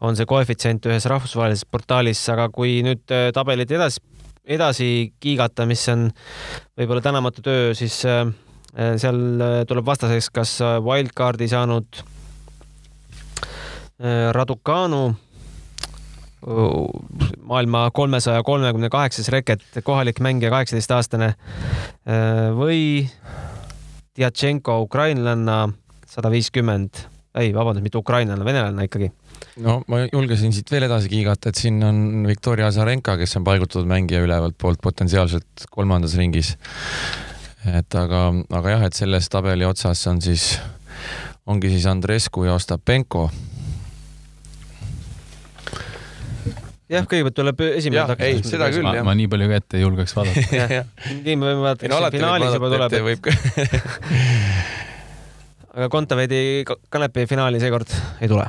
[0.00, 4.02] on see koefitsient ühes rahvusvahelises portaalis, aga kui nüüd eh, tabelit edasi,
[4.46, 6.08] edasi kiigata, mis on
[6.78, 8.24] võib-olla tänamatu töö, siis eh,
[9.00, 9.20] seal
[9.68, 12.02] tuleb vastaseks kas wildcardi saanud
[14.36, 14.98] Raducanu
[17.48, 21.30] maailma kolmesaja kolmekümne kaheksas reket, kohalik mängija, kaheksateistaastane
[22.58, 23.08] või
[24.16, 25.66] Tjatšenko, ukrainlanna,
[26.08, 27.02] sada viiskümmend,
[27.36, 29.10] ei, vabandust, mitte ukrainlane, venelane ikkagi,
[29.64, 33.88] no ma julgesin siit veel edasi kiigata, et siin on Viktoria Azarenka, kes on paigutatud
[33.88, 36.54] mängija ülevalt poolt potentsiaalselt kolmandas ringis.
[37.66, 38.28] et aga,
[38.60, 40.56] aga jah, et selles tabeli otsas on siis,
[41.46, 43.30] ongi siis Andrescu ja Ostapenko
[46.92, 48.52] jah, kõigepealt tuleb esimene takistus.
[48.54, 49.06] seda küll, jah.
[49.06, 50.84] ma nii palju ka ette ei julgeks vaadata
[51.24, 52.98] nii me võime vaadata, kas finaalis juba tuleb.
[53.08, 53.30] võib
[55.76, 57.90] aga Kontaveidi Kanepi finaali seekord
[58.20, 58.46] ei tule.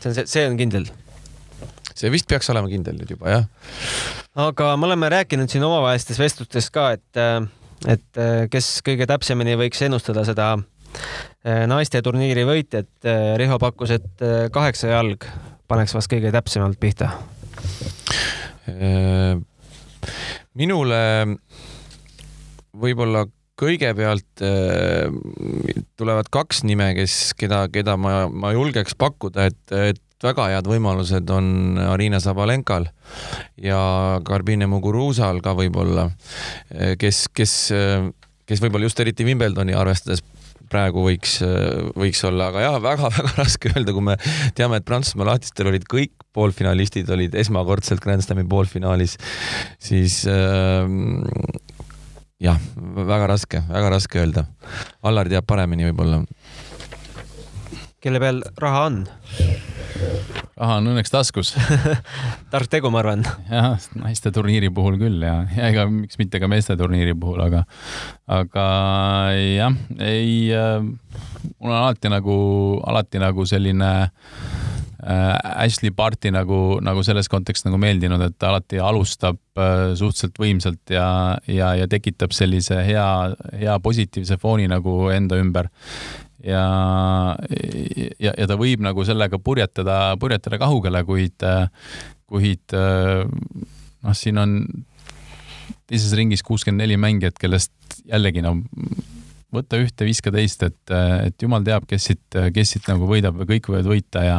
[0.00, 0.88] See on see, see on kindel.
[1.94, 3.46] see vist peaks olema kindel nüüd juba, jah.
[4.48, 7.22] aga me oleme rääkinud siin omavahelistes vestlustes ka, et,
[7.90, 12.90] et kes kõige täpsemini võiks ennustada seda eh, naiste turniiri võitjat.
[13.40, 15.28] Riho pakkus, et kaheksa jalg
[15.70, 17.12] paneks vast kõige täpsemalt pihta.
[20.58, 20.98] Minule
[22.80, 23.24] võib-olla
[23.60, 25.10] kõigepealt äh,
[26.00, 31.30] tulevad kaks nime, kes, keda, keda ma, ma julgeks pakkuda, et, et väga head võimalused
[31.32, 32.88] on Arina Sabalenkal
[33.60, 33.80] ja
[34.24, 36.08] Garbine Muguruzal ka võib-olla,
[36.74, 37.56] äh, kes, kes,
[38.48, 40.24] kes võib-olla just eriti Wimbledoni arvestades
[40.70, 41.40] praegu võiks,
[41.98, 44.14] võiks olla, aga jah, väga-väga raske öelda, kui me
[44.54, 49.16] teame, et Prantsusmaa lahtistel olid kõik poolfinalistid olid esmakordselt Grand Slami poolfinaalis,
[49.82, 50.86] siis äh,
[52.40, 54.46] jah, väga raske, väga raske öelda.
[55.04, 56.24] Allar teab paremini võib-olla.
[58.00, 59.02] kelle peal raha on?
[60.56, 61.50] raha on õnneks taskus
[62.52, 63.26] tark tegu, ma arvan.
[63.50, 67.64] jah, naiste turniiri puhul küll ja, ja ega miks mitte ka meeste turniiri puhul, aga,
[68.40, 68.66] aga
[69.36, 70.80] jah, ei äh,,
[71.60, 72.40] mul on alati nagu,
[72.88, 74.59] alati nagu selline äh,
[75.00, 80.92] Ashley Barti nagu, nagu selles kontekstis nagu meeldinud, et ta alati alustab äh, suhteliselt võimsalt
[80.92, 81.06] ja,
[81.48, 83.06] ja, ja tekitab sellise hea,
[83.60, 85.70] hea positiivse fooni nagu enda ümber.
[86.44, 86.64] ja,
[88.18, 91.44] ja, ja ta võib nagu sellega purjetada, purjetada kaugele, kuid,
[92.30, 94.56] kuid noh, siin on
[95.90, 97.72] teises ringis kuuskümmend neli mängijat, kellest
[98.08, 98.56] jällegi no
[99.54, 100.92] võta ühte, viska teist, et,
[101.26, 104.38] et jumal teab, kes siit, kes siit nagu võidab või kõik võivad võita ja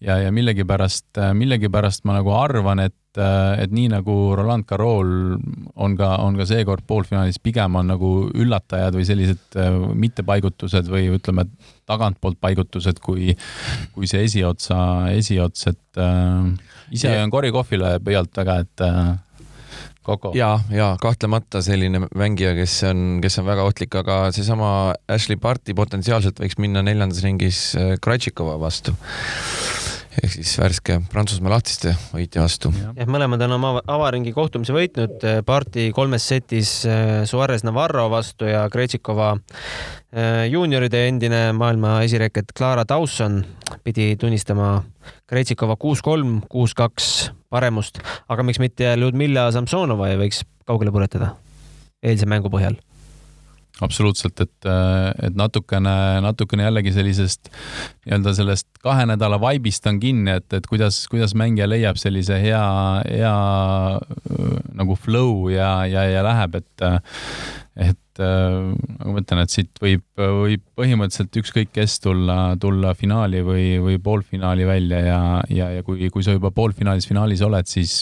[0.00, 5.38] ja, ja millegipärast, millegipärast ma nagu arvan, et, et nii nagu Roland Garros
[5.74, 9.58] on ka, on ka seekord poolfinaalis, pigem on nagu üllatajad või sellised
[9.98, 11.48] mittepaigutused või ütleme,
[11.88, 13.32] tagantpoolt paigutused, kui,
[13.94, 14.78] kui see esiotsa,
[15.16, 16.50] esiots, et äh,
[16.94, 17.24] ise ja.
[17.24, 19.16] on Cory Kohvile pöialt väga, et äh,
[20.08, 20.32] Koko.
[20.34, 24.70] ja, ja kahtlemata selline mängija, kes on, kes on väga ohtlik, aga seesama
[25.10, 28.96] Ashley Barti potentsiaalselt võiks minna neljandas ringis äh, Krajtšikova vastu
[30.18, 32.72] ehk siis värske Prantsusmaa lahtiste võitja vastu.
[32.96, 38.64] jah, mõlemad on oma avaringi kohtumise võitnud, Parti kolmes setis äh, Suarez Navarro vastu ja
[38.72, 43.42] Krejtšikova äh, juunioride endine maailma esireket Clara Dawson
[43.84, 44.78] pidi tunnistama
[45.28, 47.12] Krejtšikova kuus-kolm, kuus-kaks
[47.52, 51.34] paremust, aga miks mitte Ludmilla Samsonova ei võiks kaugele põletada
[52.04, 52.76] eilse mängu põhjal?
[53.78, 54.66] Absoluutselt, et,
[55.22, 55.92] et natukene,
[56.24, 61.68] natukene jällegi sellisest nii-öelda sellest kahe nädala vaibist on kinni, et, et kuidas, kuidas mängija
[61.70, 62.64] leiab sellise hea,
[63.06, 63.34] hea
[64.80, 66.88] nagu flow ja, ja, ja läheb, et,
[67.78, 73.66] et nagu ma ütlen, et siit võib, võib põhimõtteliselt ükskõik kes tulla, tulla finaali või,
[73.84, 75.20] või poolfinaali välja ja,
[75.54, 78.00] ja, ja kui, kui sa juba poolfinaalis, finaalis oled, siis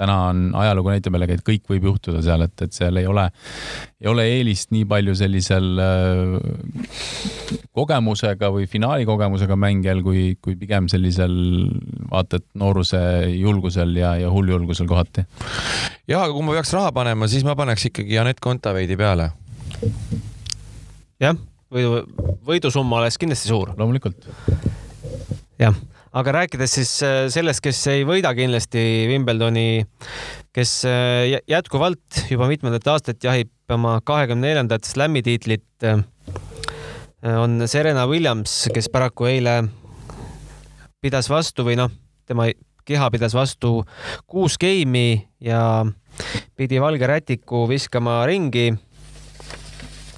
[0.00, 3.26] täna on, ajalugu näitab jällegi, et kõik võib juhtuda seal, et, et seal ei ole,
[4.00, 10.88] ei ole eelist nii palju sellisel äh, kogemusega või finaali kogemusega mängijal, kui, kui pigem
[10.92, 11.36] sellisel
[12.10, 13.00] vaata et nooruse
[13.34, 15.26] julgusel ja, ja hulljulgusel kohati.
[16.08, 19.30] jah, aga kui ma peaks raha panema, siis ma paneks ikkagi Anett Kontaveidi peale.
[21.20, 21.36] jah,
[21.72, 22.04] võidu,
[22.48, 23.76] võidusumma oleks kindlasti suur.
[23.76, 24.32] loomulikult.
[25.60, 25.76] jah
[26.16, 29.84] aga rääkides siis äh, sellest, kes ei võida kindlasti Wimbledoni,
[30.54, 36.02] kes äh, jätkuvalt juba mitmendat aastat jahib oma kahekümne neljandat slam'i tiitlit, äh,
[37.36, 39.60] on Serena Williams, kes paraku eile
[41.00, 41.92] pidas vastu või noh,
[42.28, 42.48] tema
[42.88, 43.84] keha pidas vastu
[44.26, 45.84] kuus geimi ja
[46.58, 48.72] pidi valge rätiku viskama ringi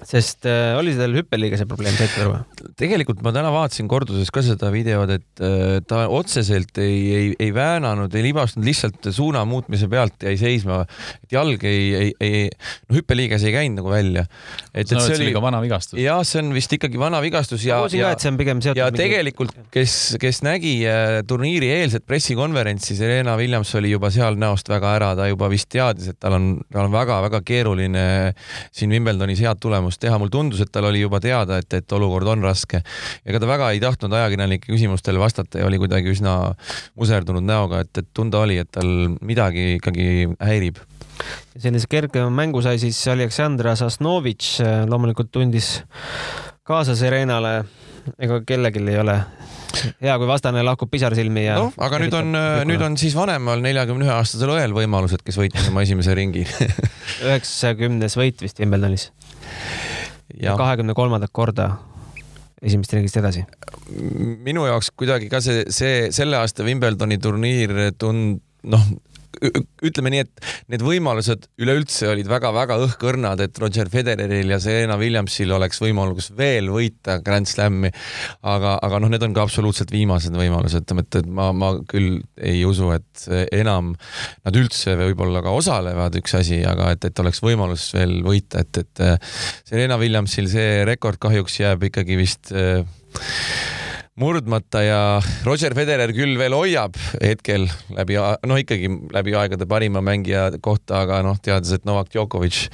[0.08, 2.40] sest oli seal hüppeliigese probleem, saite aru?
[2.78, 7.52] Tegelikult ma täna vaatasin korduses ka seda videot, et äh, ta otseselt ei, ei, ei
[7.54, 10.82] väänanud, ei libastunud, lihtsalt suuna muutmise pealt jäi seisma,
[11.24, 12.42] et jalg ei, ei, ei,
[12.88, 14.24] no hüppeliiges ei käinud nagu välja.
[14.72, 15.98] et, et see oli ka vana vigastus.
[16.00, 18.98] jah, see on vist ikkagi vana vigastus ja, ja, ja mingi...
[18.98, 24.96] tegelikult, kes, kes nägi äh, turniiri eelset pressikonverentsi, Serena Williams oli juba seal näost väga
[24.98, 28.06] ära, ta juba vist teadis, et tal on, tal on väga-väga keeruline
[28.72, 32.28] siin Wimbledonis head tulemust teha, mulle tundus, et tal oli juba teada, et, et olukord
[32.32, 32.51] on raske.
[33.26, 36.36] Ega ta väga ei tahtnud ajakirjanike küsimustele vastata ja oli kuidagi üsna
[36.98, 38.88] muserdunud näoga, et, et tunda oli, et tal
[39.20, 40.08] midagi ikkagi
[40.40, 40.82] häirib
[41.58, 45.76] sellise kergema mängu sai siis Aleksandr Sasnovitš, loomulikult tundis
[46.66, 47.62] kaasa Serenale.
[48.18, 49.14] ega kellelgi ei ole
[50.02, 51.58] hea, kui vastane lahkub pisarsilmi ja.
[51.60, 52.34] noh, aga nüüd on,
[52.66, 56.42] nüüd on siis vanemal neljakümne ühe aastasel õel võimalused, kes võitis oma esimese ringi
[57.28, 59.10] üheksakümnes võit vist Wimbledonis.
[60.40, 61.70] ja kahekümne kolmandat korda
[62.62, 63.44] esimesest ringist edasi.
[64.46, 68.86] minu jaoks kuidagi ka see, see selle aasta Wimbledoni turniir tund-, noh
[69.42, 75.52] ütleme nii, et need võimalused üleüldse olid väga-väga õhkõrnad, et Roger Federeril ja Serena Williamsil
[75.56, 77.90] oleks võimalus veel võita Grand Slami.
[78.42, 82.64] aga, aga noh, need on ka absoluutselt viimased võimalused, et, et ma, ma küll ei
[82.68, 83.92] usu, et enam
[84.44, 88.84] nad üldse võib-olla ka osalevad, üks asi, aga et, et oleks võimalus veel võita, et,
[88.84, 89.06] et
[89.68, 92.82] Serena Williamsil see rekord kahjuks jääb ikkagi vist äh,
[94.20, 94.98] murdmata ja
[95.46, 97.64] Roger Federer küll veel hoiab hetkel
[97.96, 102.66] läbi, noh ikkagi läbi aegade parima mängija kohta, aga noh, teades, et Novak Djokovic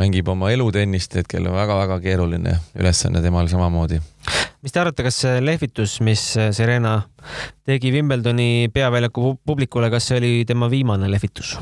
[0.00, 4.00] mängib oma elutennist hetkel väga-väga keeruline ülesanne temal samamoodi.
[4.62, 6.98] mis te arvate, kas see lehvitus, mis Serena
[7.66, 11.56] tegi Wimbledoni peaväljaku publikule, kas see oli tema viimane lehvitus?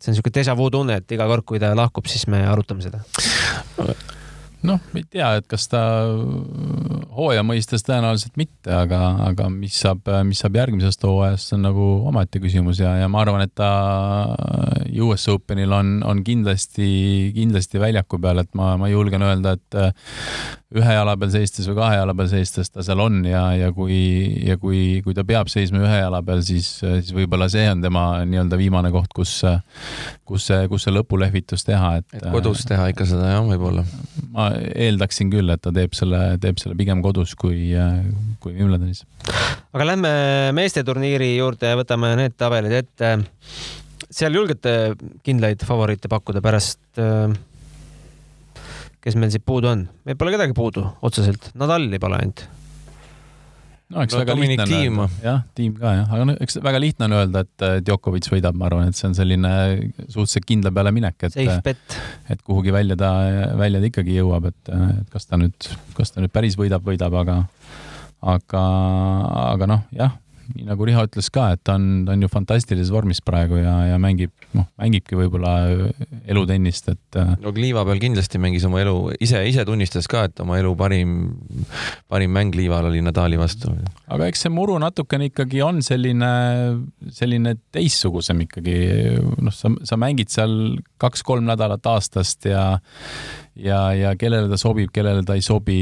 [0.00, 2.82] see on niisugune déjà vu tunne, et iga kord, kui ta lahkub, siis me arutame
[2.82, 3.04] seda
[4.66, 5.80] noh, ei tea, et kas ta
[7.16, 11.88] hooaja mõistes tõenäoliselt mitte, aga, aga mis saab, mis saab järgmisest hooajast, see on nagu
[12.10, 13.70] omaette küsimus ja, ja ma arvan, et ta
[15.00, 16.90] US Openil on, on kindlasti,
[17.36, 19.80] kindlasti väljaku peal, et ma, ma julgen öelda, et
[20.70, 23.96] ühe jala peal seistes või kahe jala peal seistes ta seal on ja, ja kui,
[24.46, 28.04] ja kui, kui ta peab seisma ühe jala peal, siis, siis võib-olla see on tema
[28.28, 29.40] nii-öelda viimane koht, kus,
[30.28, 32.06] kus see, kus see lõpulehvitus teha, et.
[32.14, 33.82] et kodus teha ikka seda jah, võib-olla.
[34.30, 37.70] ma eeldaksin küll, et ta teeb selle, teeb selle pigem kodus kui,
[38.42, 39.04] kui Wimbledonis.
[39.72, 40.12] aga lähme
[40.56, 43.12] meeste turniiri juurde ja võtame need tabelid ette.
[44.10, 44.94] seal julgete
[45.26, 46.82] kindlaid favoriite pakkuda pärast
[49.00, 49.86] kes meil siit puudu on?
[50.04, 52.44] meil pole kedagi puudu otseselt, Nadali pole ainult.
[53.90, 56.80] No eks no, väga lihtne on öelda, jah, tiim ka jah, aga no eks väga
[56.82, 59.52] lihtne on öelda, et Djokovic võidab, ma arvan, et see on selline
[60.06, 61.38] suhteliselt kindla peale minek, et
[62.30, 63.12] et kuhugi välja ta,
[63.58, 67.18] välja ta ikkagi jõuab, et, et kas ta nüüd, kas ta nüüd päris võidab, võidab,
[67.22, 67.38] aga
[68.20, 68.64] aga,
[69.50, 70.18] aga noh, jah
[70.54, 73.74] nii nagu Riho ütles ka, et ta on, ta on ju fantastilises vormis praegu ja,
[73.92, 75.54] ja mängib, noh, mängibki võib-olla
[76.30, 77.18] elutennist, et.
[77.20, 80.72] Äh, no Kliiva peal kindlasti mängis oma elu, ise, ise tunnistas ka, et oma elu
[80.78, 81.16] parim,
[82.10, 83.72] parim mäng Kliival oli Nadali vastu.
[84.10, 86.32] aga eks see muru natukene ikkagi on selline,
[87.14, 88.78] selline teistsugusem ikkagi,
[89.40, 92.64] noh, sa, sa mängid seal kaks-kolm nädalat aastast ja
[93.62, 95.78] ja, ja kellele ta sobib, kellele ta ei sobi,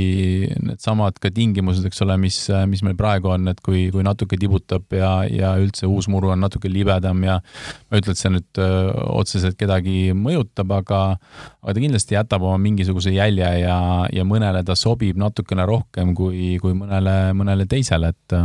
[0.64, 4.96] needsamad ka tingimused, eks ole, mis, mis meil praegu on, et kui, kui natuke tibutab
[4.96, 8.62] ja, ja üldse uus muru on natuke libedam ja ma ei ütle, et see nüüd
[8.62, 11.00] öö, otseselt kedagi mõjutab, aga,
[11.62, 13.78] aga ta kindlasti jätab oma mingisuguse jälje ja,
[14.12, 18.38] ja mõnele ta sobib natukene rohkem kui, kui mõnele, mõnele teisele, et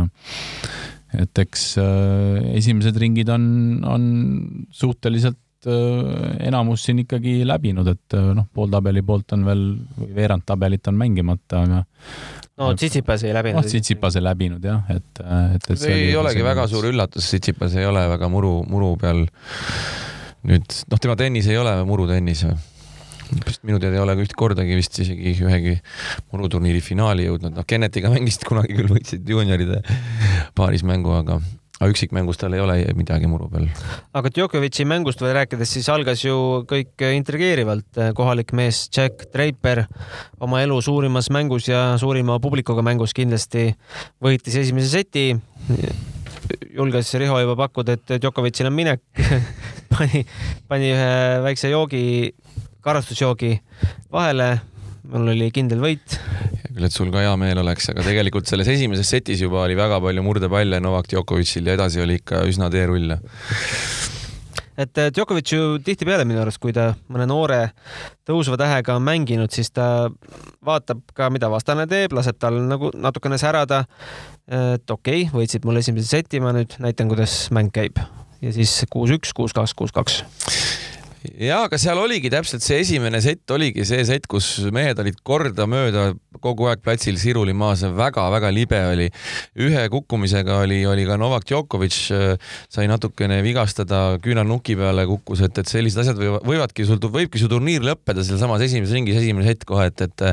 [1.14, 3.44] et eks äh, esimesed ringid on,
[3.86, 4.04] on
[4.74, 9.62] suhteliselt Äh, enamus siin ikkagi läbinud, et äh, noh, pool tabeli poolt on veel,
[9.96, 11.78] või veerand tabelit on mängimata, aga
[12.60, 13.62] no Tsitsipas ei läbinud.
[13.62, 17.78] noh, Tsitsipas ei läbinud jah, et, et, et see ei olegi väga suur üllatus, Tsitsipas
[17.80, 19.24] ei ole väga muru, muru peal.
[20.44, 22.44] Nüüd, noh, tema tennis ei ole murutennis
[23.32, 25.78] vist minu teada ei ole üht kordagi vist isegi ühegi
[26.28, 29.80] muruturniiri finaali jõudnud, noh, Kennetiga mängisid kunagi küll, võitsid juunioride
[30.58, 31.40] paaris mängu, aga
[31.80, 33.66] aga üksikmängus tal ei ole midagi muru peal.
[34.14, 36.36] aga Djokovic'i mängust veel rääkides, siis algas ju
[36.70, 38.00] kõik intrigeerivalt.
[38.14, 39.84] kohalik mees Jack Draper
[40.40, 43.72] oma elu suurimas mängus ja suurima publikuga mängus kindlasti
[44.22, 45.26] võitis esimese seti.
[46.74, 49.02] julges Riho juba pakkuda, et Djokovic'il on minek
[49.94, 50.24] pani,
[50.68, 52.34] pani ühe väikse joogi,
[52.84, 53.58] karastusjoogi
[54.12, 54.60] vahele
[55.10, 56.18] mul oli kindel võit.
[56.74, 60.00] Küll, et sul ka hea meel oleks, aga tegelikult selles esimeses setis juba oli väga
[60.02, 63.14] palju murdepalle Novak Djokovicil ja edasi oli ikka üsna teerull.
[64.76, 67.60] et äh, Djokovic ju tihtipeale minu arust, kui ta mõne noore
[68.26, 70.10] tõusva tähega on mänginud, siis ta
[70.64, 73.84] vaatab ka, mida vastane teeb, laseb tal nagu natukene särada.
[74.48, 78.02] et okei okay,, võitsid mul esimese seti, ma nüüd näitan, kuidas mäng käib
[78.42, 80.22] ja siis kuus-üks, kuus-kaks, kuus-kaks
[81.40, 86.10] ja, aga seal oligi täpselt see esimene sett oligi see sett, kus mehed olid kordamööda
[86.44, 89.08] kogu aeg platsil siruli maas, väga-väga libe oli.
[89.64, 95.70] ühe kukkumisega oli, oli ka Novak Djokovic sai natukene vigastada, küünarnuki peale kukkus, et, et
[95.70, 99.88] sellised asjad võivad, võivadki sul, võibki su turniir lõppeda sealsamas esimeses ringis, esimene sett kohe,
[99.92, 100.26] et, et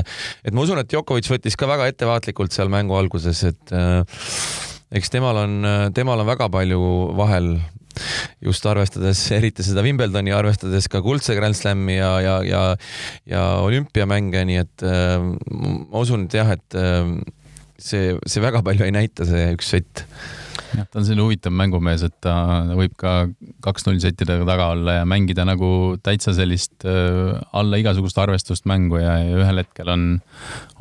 [0.44, 4.02] et ma usun, et Djokovic võttis ka väga ettevaatlikult seal mängu alguses, et äh,
[4.98, 5.60] eks temal on,
[5.96, 6.82] temal on väga palju
[7.16, 7.54] vahel
[8.44, 12.62] just arvestades eriti seda Wimbledoni, arvestades ka kuldse Grand Slami ja, ja, ja,
[13.28, 17.12] ja olümpiamänge, nii et äh, ma usun, et jah, et äh,
[17.78, 20.06] see, see väga palju ei näita, see üks sett
[20.76, 22.34] jah, ta on selline huvitav mängumees, et ta
[22.76, 23.12] võib ka
[23.64, 25.70] kaks-null settidega taga olla ja mängida nagu
[26.04, 30.04] täitsa sellist äh, alla igasugust arvestust mängu ja, ja ühel hetkel on,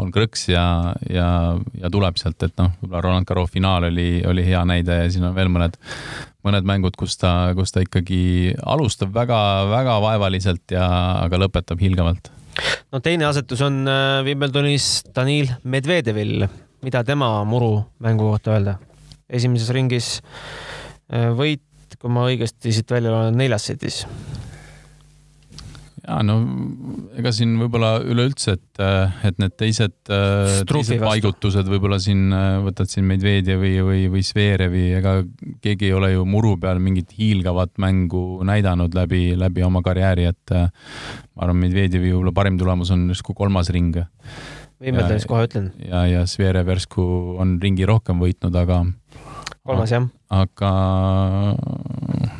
[0.01, 0.65] on krõks ja,
[1.09, 1.29] ja,
[1.77, 5.29] ja tuleb sealt, et noh, võib-olla Roland Garros finaal oli, oli hea näide ja siin
[5.29, 5.79] on veel mõned,
[6.47, 10.85] mõned mängud, kus ta, kus ta ikkagi alustab väga-väga vaevaliselt ja,
[11.23, 12.31] aga lõpetab hiilgavalt
[12.91, 16.47] no teine asetus on äh, Wimbledonis Danil Medvedevil,
[16.83, 18.79] mida tema muru mängu kohta öelda?
[19.31, 20.13] Esimeses ringis
[21.11, 21.63] äh, võit,
[21.99, 24.03] kui ma õigesti siit välja loen, neljas setis.
[26.01, 26.39] ja no
[27.19, 32.33] ega siin võib-olla üleüldse, et, äh, et need teised, äh, teised paigutused võib-olla siin
[32.65, 35.19] võtad siin Medvedjevi või, või Sverevi, ega
[35.63, 40.55] keegi ei ole ju muru peal mingit hiilgavat mängu näidanud läbi, läbi oma karjääri, et
[40.55, 44.01] ma arvan, Medvedjevi võib-olla parim tulemus on justkui kolmas ring.
[44.81, 45.71] Wimbledonis kohe ütlen.
[45.85, 47.03] ja, ja Zverev järsku
[47.41, 48.83] on ringi rohkem võitnud, aga
[49.67, 50.07] kolmas jah.
[50.33, 50.71] aga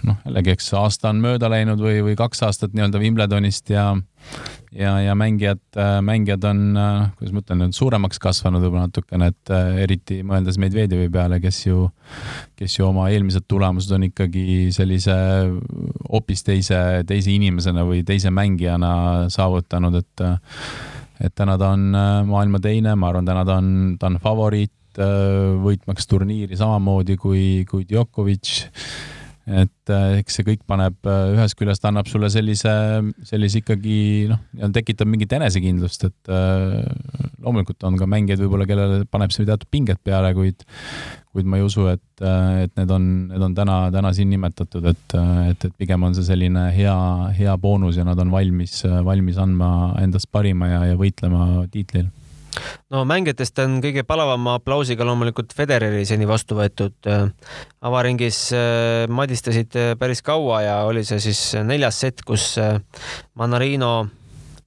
[0.08, 3.92] noh, jällegi, eks aasta on mööda läinud või, või kaks aastat nii-öelda Wimbledonist ja
[4.72, 5.62] ja, ja mängijad,
[6.02, 6.62] mängijad on,
[7.18, 9.52] kuidas ma ütlen, suuremaks kasvanud võib-olla natukene, et
[9.84, 11.90] eriti mõeldes Medvedjevi peale, kes ju,
[12.60, 15.18] kes ju oma eelmised tulemused on ikkagi sellise
[16.08, 18.94] hoopis teise, teise inimesena või teise mängijana
[19.34, 20.26] saavutanud, et
[21.22, 21.92] et täna ta on
[22.28, 27.64] maailma teine, ma arvan, täna ta on, ta on favoriit, Äh, võitmaks turniiri samamoodi kui,
[27.70, 28.50] kui Djokovic.
[29.52, 32.74] Et äh, eks see kõik paneb, äh, ühest küljest annab sulle sellise,
[33.28, 34.00] sellise ikkagi
[34.32, 34.42] noh,
[34.76, 36.32] tekitab mingit enesekindlust, et
[37.42, 40.64] loomulikult on ka mängijaid võib-olla, kellele paneb see teatud pinget peale, kuid
[41.32, 42.24] kuid ma ei usu, et,
[42.60, 45.14] et need on, need on täna, täna siin nimetatud, et,
[45.48, 46.96] et, et pigem on see selline hea,
[47.38, 52.10] hea boonus ja nad on valmis, valmis andma endast parima ja, ja võitlema tiitlil
[52.92, 57.12] no mängijatest on kõige palavama aplausiga loomulikult Federeri seni vastu võetud.
[57.82, 62.80] avaringis äh, madistasid äh, päris kaua ja oli see siis neljas sett, kus äh,
[63.36, 64.08] Manarino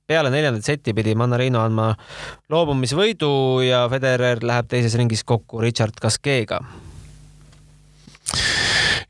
[0.06, 1.92] peale neljandat setti pidi Manarino andma
[2.52, 6.60] loobumisvõidu ja Federer läheb teises ringis kokku Richard Gasquega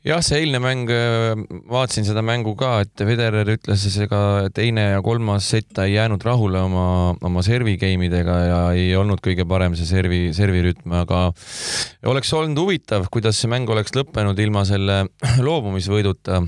[0.05, 1.33] jah, see eilne mäng, äh,
[1.71, 4.19] vaatasin seda mängu ka, et Federer ütles, ega
[4.55, 6.87] teine ja kolmas sett ta ei jäänud rahule oma,
[7.25, 11.27] oma servi game idega ja ei olnud kõige parem see servi, servirütm, aga
[12.11, 15.05] oleks olnud huvitav, kuidas see mäng oleks lõppenud ilma selle
[15.47, 16.43] loobumisvõiduta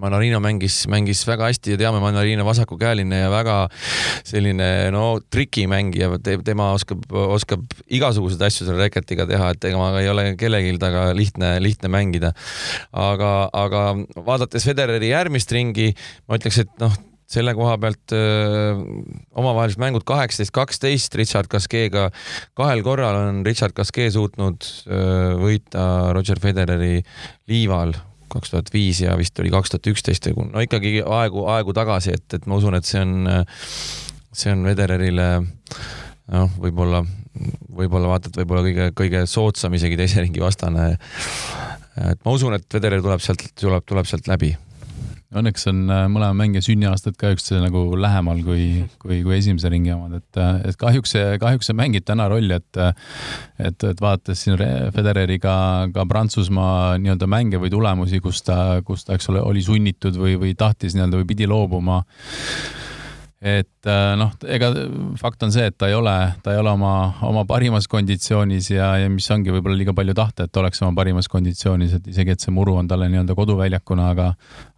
[0.00, 3.56] Manarino mängis, mängis väga hästi ja teame, Manarino vasakukäeline ja väga
[4.26, 6.10] selline no trikimängija,
[6.44, 11.56] tema oskab, oskab igasuguseid asju selle reketiga teha, et temaga ei ole kellelgi taga lihtne,
[11.64, 12.34] lihtne mängida.
[12.92, 13.88] aga, aga
[14.26, 15.92] vaadates Federeri järgmist ringi,
[16.28, 16.94] ma ütleks, et noh,
[17.30, 18.74] selle koha pealt öö,
[19.34, 22.10] omavahelised mängud kaheksateist, kaksteist Richard Gasquega.
[22.54, 27.00] kahel korral on Richard Gasquet suutnud öö, võita Roger Federeri
[27.48, 27.94] liival
[28.34, 32.26] kaks tuhat viis ja vist oli kaks tuhat üksteist no ikkagi aegu, aegu tagasi, et,
[32.38, 33.28] et ma usun, et see on,
[34.34, 37.04] see on Federerile noh, võib-olla,
[37.74, 40.94] võib-olla vaata, et võib-olla kõige, kõige soodsam isegi teise ringi vastane.
[42.10, 44.54] et ma usun, et Federer tuleb sealt, tuleb, tuleb sealt läbi
[45.34, 48.66] õnneks on äh, mõlema mängija sünniaastad ka üksteise nagu lähemal kui,
[49.02, 52.54] kui, kui esimese ringi omad, et, äh, et kahjuks see, kahjuks see mängib täna rolli,
[52.54, 52.80] et
[53.64, 54.58] et, et vaadates siin
[54.94, 55.54] Federeriga
[55.94, 60.38] ka Prantsusmaa nii-öelda mänge või tulemusi, kus ta, kus ta, eks ole, oli sunnitud või,
[60.40, 62.02] või tahtis nii-öelda või pidi loobuma
[63.44, 64.70] et äh, noh, ega
[65.20, 66.92] fakt on see, et ta ei ole, ta ei ole oma,
[67.28, 71.28] oma parimas konditsioonis ja, ja mis ongi võib-olla liiga palju tahta, et oleks oma parimas
[71.28, 74.30] konditsioonis, et isegi, et see muru on talle nii-öelda koduväljakuna, aga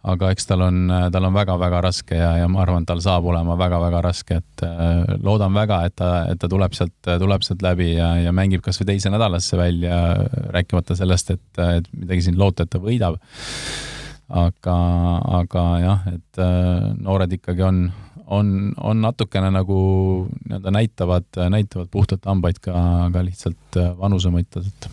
[0.07, 0.83] aga eks tal on,
[1.15, 5.15] tal on väga-väga raske ja, ja ma arvan, tal saab olema väga-väga raske, et äh,
[5.23, 8.91] loodan väga, et ta, et ta tuleb sealt, tuleb sealt läbi ja, ja mängib kasvõi
[8.91, 10.01] teise nädalasse välja,
[10.51, 13.21] rääkimata sellest, et, et midagi siin loota, et ta võidab
[14.27, 14.77] aga,
[15.41, 17.85] aga jah, et äh, noored ikkagi on,
[18.25, 19.79] on, on natukene nagu
[20.47, 22.75] nii-öelda näitavad, näitavad puhtalt hambaid ka,
[23.13, 24.89] ka lihtsalt äh, vanuse mõttes, et.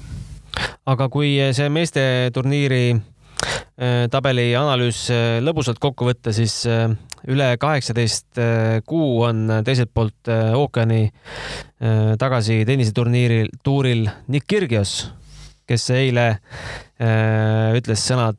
[0.86, 2.86] aga kui see meeste turniiri
[4.10, 5.08] tabeli analüüs
[5.42, 8.38] lõbusalt kokku võtta, siis üle kaheksateist
[8.86, 11.08] kuu on teiselt poolt ookeani
[12.22, 14.94] tagasi tenniseturniiril, tuuril Nick Kyrgios,
[15.66, 16.28] kes eile
[17.74, 18.38] ütles sõnad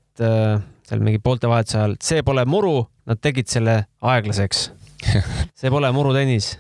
[0.86, 2.78] seal mingi poolte vahetuse ajal, see pole muru,
[3.10, 4.70] nad tegid selle aeglaseks.
[5.60, 6.54] see pole murutennis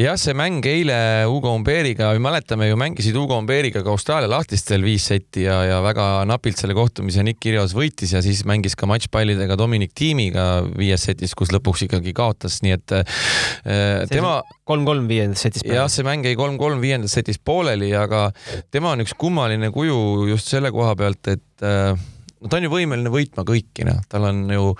[0.00, 0.96] jah, see mäng eile
[1.28, 6.06] Ugo Umbeeriga, mäletame ju, mängisid Ugo Umbeeriga ka Austraalia lahtistel viis setti ja, ja väga
[6.28, 11.34] napilt selle kohtumise Nick Kyrgios võitis ja siis mängis ka matšpallidega Dominic Tiimiga viies setis,
[11.38, 14.38] kus lõpuks ikkagi kaotas, nii et äh, tema.
[14.68, 15.66] kolm-kolm viiendas setis.
[15.66, 18.28] jah, see mäng jäi kolm-kolm viiendas setis pooleli, aga
[18.72, 21.92] tema on üks kummaline kuju just selle koha pealt, et äh,
[22.40, 24.70] no ta on ju võimeline võitma kõiki, noh, tal on ju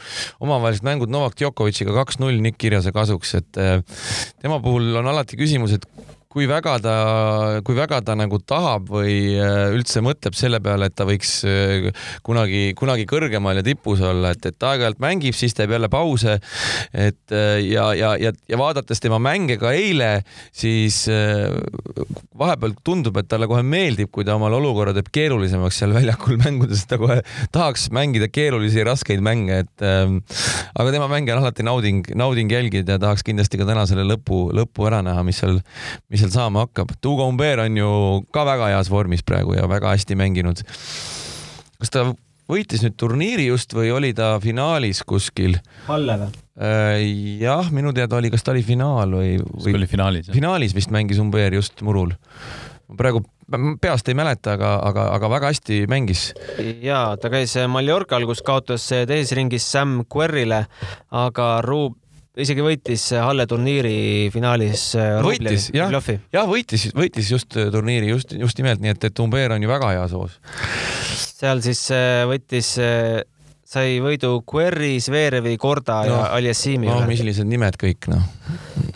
[0.41, 3.83] omavahelised mängud Novak Djokovic'iga kaks-null Nick Kirjase kasuks, et eh,
[4.41, 5.87] tema puhul on alati küsimus, et
[6.31, 6.97] kui väga ta,
[7.66, 11.89] kui väga ta nagu tahab või äh, üldse mõtleb selle peale, et ta võiks äh,
[12.22, 16.37] kunagi, kunagi kõrgemal ja tipus olla, et, et aeg-ajalt mängib, siis teeb jälle pause.
[16.95, 20.20] et äh, ja, ja, ja, ja vaadates tema mänge ka eile,
[20.55, 21.03] siis
[22.39, 26.87] vahepeal tundub, et talle kohe meeldib, kui ta omale olukorra teeb keerulisemaks seal väljakul mängudes,
[26.87, 27.18] ta kohe
[27.51, 30.20] tahaks mängida keerulisi, raskeid mänge, et ähm,
[30.78, 34.47] aga tema mänge on alati nauding, nauding jälgida ja tahaks kindlasti ka täna selle lõpu,
[34.55, 35.59] lõpu ära näha, mis seal,
[36.07, 36.95] mis seal saama hakkab.
[37.03, 37.93] Tugo Umber on ju
[38.35, 40.62] ka väga heas vormis praegu ja väga hästi mänginud.
[41.81, 42.11] kas ta
[42.51, 45.57] võitis nüüd turniiri just või oli ta finaalis kuskil?
[45.89, 46.31] Halle või?
[46.61, 47.03] Äh,
[47.41, 49.77] jah, minu teada oli, kas ta oli finaal või, või?
[49.79, 50.33] oli finaalis.
[50.35, 52.12] finaalis vist mängis Umber just murul.
[52.99, 53.23] praegu
[53.81, 56.31] peast ei mäleta, aga, aga, aga väga hästi mängis.
[56.83, 60.66] ja ta käis Mallorcal, kus kaotas teises ringis Sam Querrile,
[61.11, 62.00] aga Ruub
[62.39, 64.91] isegi võitis Halle turniiri finaalis.
[64.99, 69.22] Äh, võitis, jah, jah, võitis, võitis just äh, turniiri just, just nimelt, nii et, et
[69.22, 70.39] Umber on ju väga heas hoos.
[71.41, 72.74] seal siis äh, võttis,
[73.70, 77.11] sai võidu Querri, Zverevi, Korda no, ja Aljassimi no, üle.
[77.11, 78.22] millised nimed kõik, noh.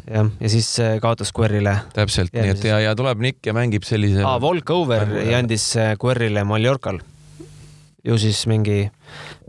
[0.06, 0.70] jah, ja siis
[1.02, 1.78] kaotas Querrile.
[1.96, 4.38] täpselt, nii et ja, ja tuleb Nick ja mängib sellise ah,.
[4.42, 5.72] Volkover andis
[6.02, 7.02] Querrile Mallorcal.
[8.04, 8.84] ju siis mingi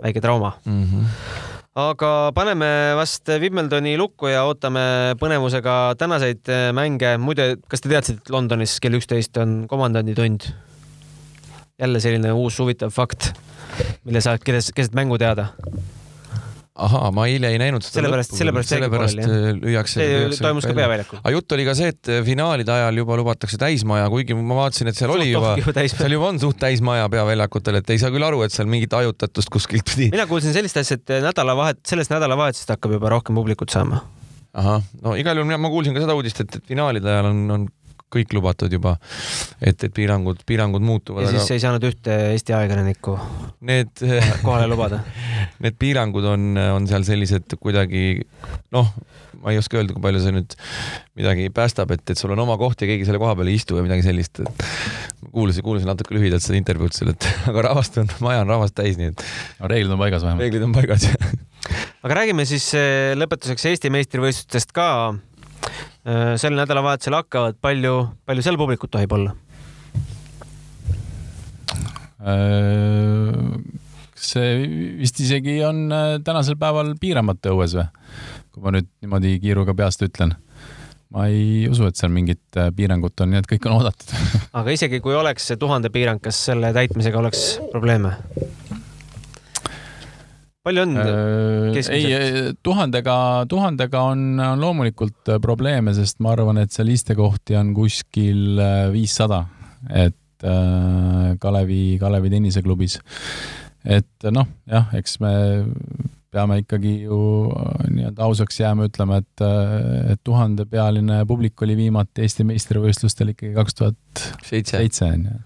[0.02, 0.86] väike trauma mm.
[0.86, 1.45] -hmm
[1.76, 7.18] aga paneme vast Wimbledoni lukku ja ootame põnevusega tänaseid äh, mänge.
[7.20, 10.48] muide, kas te teadsite, et Londonis kell üksteist on komandanditund?
[11.76, 13.34] jälle selline uus huvitav fakt,
[14.08, 15.50] mille saad keset, mängu teada
[16.76, 20.00] ahaa, ma eile ei näinud seda sellepärast, sellepärast, sellepärast äh, lüüakse.
[20.04, 21.22] see toimus ka peaväljakul.
[21.22, 25.00] aga jutt oli ka see, et finaalide ajal juba lubatakse täismaja, kuigi ma vaatasin, et
[25.00, 25.54] seal suht oli juba,
[25.94, 29.54] seal juba on suht täismaja peaväljakutel, et ei saa küll aru, et seal mingit hajutatust
[29.56, 30.10] kuskilt pidi.
[30.12, 34.04] mina kuulsin sellist asja, et nädalavahet, sellest nädalavahetusest hakkab juba rohkem publikut saama.
[34.52, 37.68] ahah, no igal juhul ma kuulsin ka seda uudist, et, et finaalide ajal on, on
[38.16, 38.96] kõik lubatud juba,
[39.60, 41.26] et, et piirangud, piirangud muutuvad.
[41.26, 41.56] ja siis aga...
[41.56, 43.16] ei saanud ühte Eesti ajakirjanikku
[43.72, 44.04] need
[44.44, 45.02] kohale lubada?
[45.64, 48.24] Need piirangud on, on seal sellised kuidagi
[48.76, 48.90] noh,
[49.42, 50.56] ma ei oska öelda, kui palju see nüüd
[51.20, 53.78] midagi päästab, et, et sul on oma koht ja keegi selle koha peal ei istu
[53.78, 54.42] või midagi sellist.
[55.32, 59.00] kuulasin, kuulasin natuke lühidalt seda intervjuud seal, et aga rahvast on, maja on rahvast täis,
[59.02, 59.28] nii et.
[59.62, 60.46] no reeglid on paigas vähemalt.
[60.46, 61.08] reeglid on paigas
[62.06, 64.90] aga räägime siis eh, lõpetuseks Eesti meistrivõistlustest ka
[66.06, 67.96] Äh, sel nädalavahetusel hakkavad, palju,
[68.30, 69.32] palju seal publikut tohib olla?
[74.26, 77.88] Äh, see vist isegi on äh, tänasel päeval piiramata õues või?
[78.56, 80.36] kui ma nüüd niimoodi kiiruga peast ütlen.
[81.16, 84.16] ma ei usu, et seal mingit piirangut on, nii et kõik on oodatud
[84.60, 88.16] aga isegi kui oleks see tuhande piirang, kas selle täitmisega oleks probleeme?
[90.66, 91.08] palju on äh,
[91.76, 92.12] keskmiselt?
[92.12, 93.18] ei, tuhandega,
[93.50, 98.88] tuhandega on, on loomulikult äh, probleeme, sest ma arvan, et seal istekohti on kuskil äh,
[98.94, 99.44] viissada,
[99.94, 103.00] et äh, Kalevi, Kalevi tenniseklubis.
[103.86, 105.34] Et noh, jah, eks me
[106.36, 107.18] peame ikkagi ju
[107.96, 109.44] nii-öelda ausaks jääma, ütlema, et,
[110.12, 115.38] et tuhandepealine publik oli viimati Eesti meistrivõistlustel ikkagi kaks tuhat seitse, onju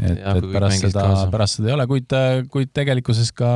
[0.00, 2.14] et, et pärast seda, pärast seda ei ole, kuid,
[2.52, 3.50] kuid tegelikkuses ka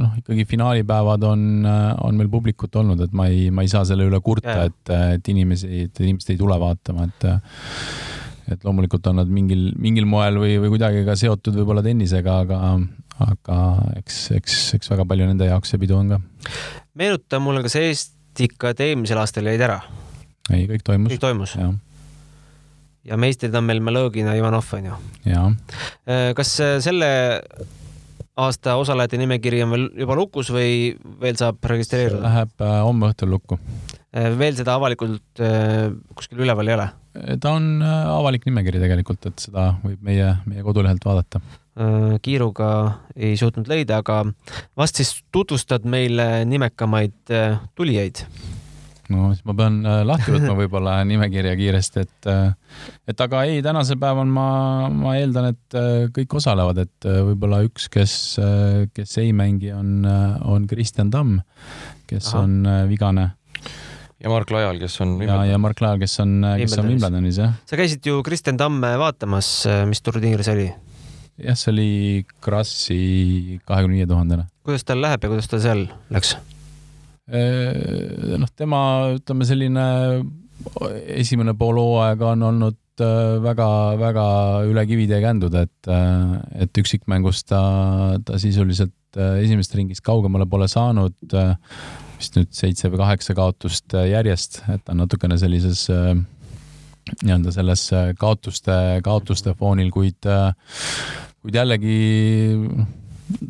[0.00, 4.08] noh, ikkagi finaalipäevad on, on meil publikut olnud, et ma ei, ma ei saa selle
[4.08, 7.28] üle kurta, et, et inimesi, et inimesed ei tule vaatama, et
[8.54, 12.60] et loomulikult on nad mingil, mingil moel või, või kuidagi ka seotud võib-olla tennisega, aga,
[13.26, 13.60] aga
[14.00, 16.20] eks, eks, eks väga palju nende jaoks see pidu on ka.
[16.98, 19.80] meenuta mulle, kas Estikad eelmisel aastal jäid ära?
[20.50, 21.14] ei, kõik toimus.
[21.14, 21.56] kõik toimus?
[23.06, 24.96] ja meistrid on meil Malõgin ja Ivanov, onju.
[25.26, 27.10] Äh, kas äh, selle
[28.40, 32.22] aasta osalejate nimekiri on veel juba lukus või veel saab registreeruda?
[32.26, 33.58] Läheb äh, homme õhtul lukku.
[34.10, 35.42] Veel seda avalikult
[36.18, 36.86] kuskil üleval ei ole?
[37.42, 41.40] ta on avalik nimekiri tegelikult, et seda võib meie, meie kodulehelt vaadata.
[42.22, 42.70] kiiruga
[43.14, 44.24] ei suutnud leida, aga
[44.78, 47.34] vast siis tutvustad meile nimekamaid
[47.78, 48.24] tulijaid
[49.10, 53.60] no siis ma pean äh, lahti võtma võib-olla nimekirja kiiresti, et, äh, et aga ei,
[53.64, 54.46] tänasel päeval ma,
[54.94, 58.14] ma eeldan, et äh, kõik osalevad, et võib-olla üks, kes,
[58.94, 60.06] kes ei mängi, on,
[60.46, 61.40] on Kristjan Tamm,
[62.10, 62.44] kes Aha.
[62.44, 63.30] on vigane.
[64.20, 65.16] Ja Mark Laial, kes on.
[65.24, 67.56] ja, ja Mark Laial, kes on, kes on Wimbledonis, jah.
[67.66, 69.50] sa käisid ju Kristjan Tamme vaatamas,
[69.90, 70.70] mis turniir see oli?
[71.40, 71.90] jah, see oli
[72.44, 73.00] Krassi
[73.68, 74.48] kahekümne viie tuhandene.
[74.66, 76.36] kuidas tal läheb ja kuidas ta seal läks?
[77.30, 78.82] Äh, noh, tema,
[79.14, 79.86] ütleme selline
[81.14, 84.24] esimene pool hooaega on olnud väga-väga
[84.60, 87.62] äh, üle kivide ja kändude, et, äh, et üksikmängus ta,
[88.26, 91.16] ta sisuliselt esimesest ringist kaugemale pole saanud,
[92.20, 97.88] vist nüüd seitse või kaheksa kaotust järjest, et ta on natukene sellises nii-öelda selles
[98.20, 100.28] kaotuste, kaotuste foonil, kuid,
[101.40, 101.96] kuid jällegi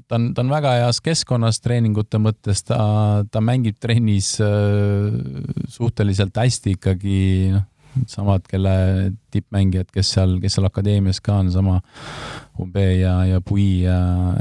[0.09, 2.79] ta on, ta on väga heas keskkonnas treeningute mõttes, ta,
[3.31, 5.11] ta mängib trennis äh,
[5.71, 7.21] suhteliselt hästi ikkagi,
[7.57, 7.67] noh,
[8.11, 8.73] samad, kelle
[9.31, 11.81] tippmängijad, kes seal, kes seal akadeemias ka on, sama
[12.61, 13.97] Ube ja, ja Pui ja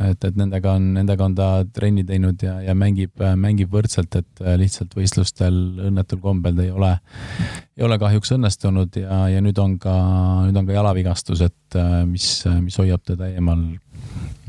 [0.10, 4.44] et, et nendega on, nendega on ta trenni teinud ja, ja mängib, mängib võrdselt, et
[4.60, 6.96] lihtsalt võistlustel õnnetul kombel ei ole,
[7.78, 9.96] ei ole kahjuks õnnestunud ja, ja nüüd on ka,
[10.48, 11.80] nüüd on ka jalavigastus, et
[12.10, 12.32] mis,
[12.66, 13.62] mis hoiab teda eemal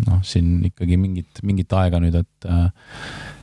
[0.06, 2.50] noh, siin ikkagi mingit, mingit aega nüüd, et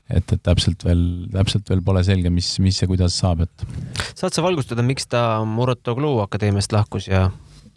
[0.09, 1.03] et, et täpselt veel,
[1.33, 3.67] täpselt veel pole selge, mis, mis ja kuidas saab, et.
[4.13, 7.27] saad sa valgustada, miks ta Murotoglu akadeemiast lahkus ja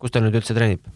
[0.01, 0.87] kus ta nüüd üldse treenib?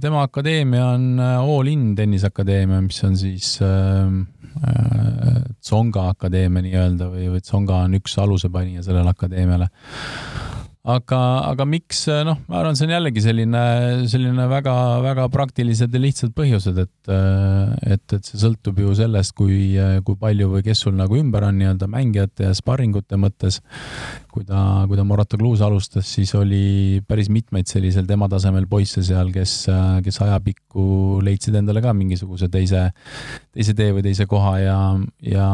[0.00, 4.06] tema akadeemia on äh, All In tenniseakadeemia, mis on siis äh,
[4.68, 9.70] äh, Tsonga akadeemia nii-öelda või, või Tsonga on üks alusepanija sellele akadeemiale
[10.84, 11.18] aga,
[11.48, 13.60] aga miks, noh, ma arvan, see on jällegi selline,
[14.10, 17.12] selline väga-väga praktilised ja lihtsad põhjused, et,
[17.88, 21.56] et, et see sõltub ju sellest, kui, kui palju või kes sul nagu ümber on
[21.56, 23.62] nii-öelda mängijate ja sparringute mõttes.
[24.34, 29.00] kui ta, kui ta Morata Kluus alustas, siis oli päris mitmeid sellisel tema tasemel poisse
[29.06, 29.68] seal, kes,
[30.02, 32.88] kes ajapikku leidsid endale ka mingisuguse teise,
[33.54, 34.78] teise tee või teise koha ja,
[35.22, 35.48] ja,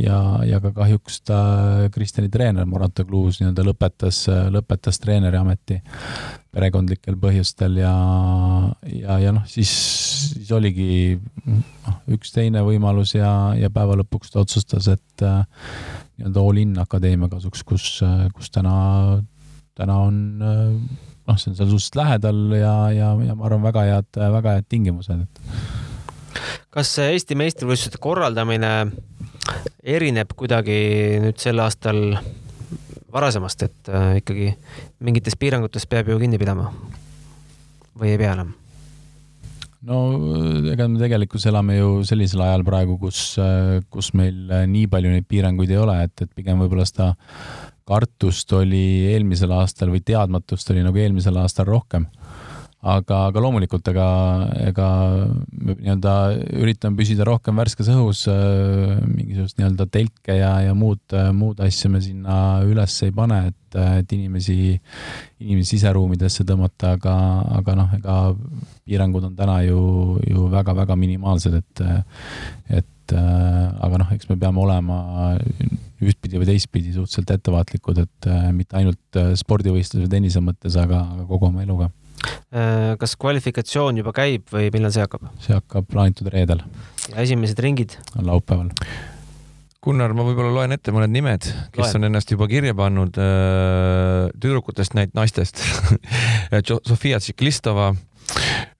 [0.00, 0.18] ja,
[0.48, 1.42] ja ka kahjuks ta,
[1.92, 5.78] Kristjani treener Morata Kluus nii-öelda lõpetas, lõpetas lõpetas treeneriameti
[6.52, 7.92] perekondlikel põhjustel ja,
[8.88, 9.70] ja, ja noh, siis,
[10.32, 15.44] siis oligi noh, üks teine võimalus ja, ja päeva lõpuks ta otsustas, et äh,
[16.18, 17.86] nii-öelda all-in akadeemia kasuks, kus,
[18.36, 18.74] kus täna,
[19.78, 20.74] täna on äh,
[21.28, 24.68] noh, see on seal suhteliselt lähedal ja, ja, ja ma arvan, väga head, väga head
[24.72, 26.42] tingimused, et
[26.72, 28.74] kas Eesti meistrivõistluste korraldamine
[29.82, 30.78] erineb kuidagi
[31.20, 32.14] nüüd sel aastal
[33.12, 34.50] varasemast, et äh, ikkagi
[35.04, 36.70] mingitest piirangutest peab ju kinni pidama
[37.98, 38.54] või ei pea enam?
[39.82, 39.98] no
[40.72, 45.28] ega me tegelikult elame ju sellisel ajal praegu, kus, äh, kus meil nii palju neid
[45.28, 47.12] piiranguid ei ole, et, et pigem võib-olla seda
[47.88, 52.06] kartust oli eelmisel aastal või teadmatust oli nagu eelmisel aastal rohkem
[52.82, 54.06] aga, aga loomulikult ega,
[54.66, 54.86] ega
[55.54, 56.14] nii-öelda
[56.58, 62.02] üritan püsida rohkem värskes õhus, äh, mingisugust nii-öelda telke ja, ja muud, muud asja me
[62.02, 64.74] sinna üles ei pane, et, et inimesi,
[65.44, 67.14] inimesi siseruumidesse tõmmata, aga,
[67.60, 68.18] aga noh, ega
[68.82, 71.86] piirangud on täna ju, ju väga-väga minimaalsed, et,
[72.82, 75.00] et äh, aga noh, eks me peame olema
[76.02, 81.52] ühtpidi või teistpidi suhteliselt ettevaatlikud, et äh, mitte ainult spordivõistluse tennise mõttes, aga, aga kogu
[81.52, 81.86] oma eluga.
[81.86, 82.01] Äh,
[83.00, 85.30] kas kvalifikatsioon juba käib või millal see hakkab?
[85.42, 86.62] see hakkab plaanitud reedel.
[87.10, 87.96] ja esimesed ringid?
[88.18, 88.70] on laupäeval.
[89.82, 91.96] Gunnar, ma võib-olla loen ette mõned nimed, kes loen.
[91.98, 95.58] on ennast juba kirja pannud äh, tüdrukutest, näit naistest
[96.88, 97.92] Sofia Tsiklistova.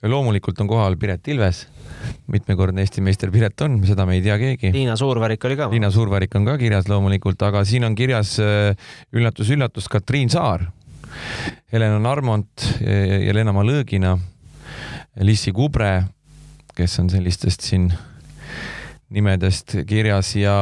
[0.07, 1.67] loomulikult on kohal Piret Ilves
[2.31, 4.71] mitmekordne Eesti meister Piret on, seda me ei tea keegi.
[4.75, 5.69] Liina Suurvärik oli ka.
[5.71, 10.69] Liina Suurvärik on ka kirjas loomulikult, aga siin on kirjas üllatus-üllatus äh, Katriin Saar
[11.73, 14.17] Helena Narmont ja Lena Malõgina,
[15.25, 16.03] Lissi Kubre,
[16.77, 17.91] kes on sellistest siin
[19.13, 20.57] nimedest kirjas ja,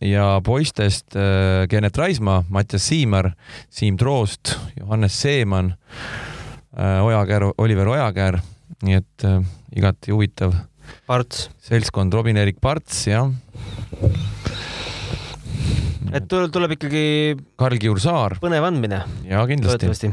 [0.00, 3.32] ja poistest äh, Genet Raismaa, Mattias Siimar,
[3.70, 5.74] Siim Troost, Johannes Seeman
[6.76, 8.40] äh,, Ojakäär, Oliver Ojakäär,
[8.82, 9.40] nii et äh,
[9.76, 10.56] igati huvitav.
[11.06, 11.50] Parts.
[11.62, 13.30] seltskond, Robin-Erik Parts, jah
[16.12, 17.04] et tuleb ikkagi.
[17.60, 18.38] Karl Kiur Saar.
[18.42, 19.02] põnev andmine.
[19.28, 20.12] ja kindlasti.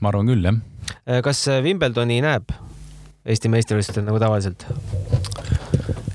[0.00, 0.60] ma arvan küll, jah.
[1.06, 2.50] Äh, kas Wimbledoni näeb
[3.22, 4.64] Eesti meistrivõistlustel nagu tavaliselt?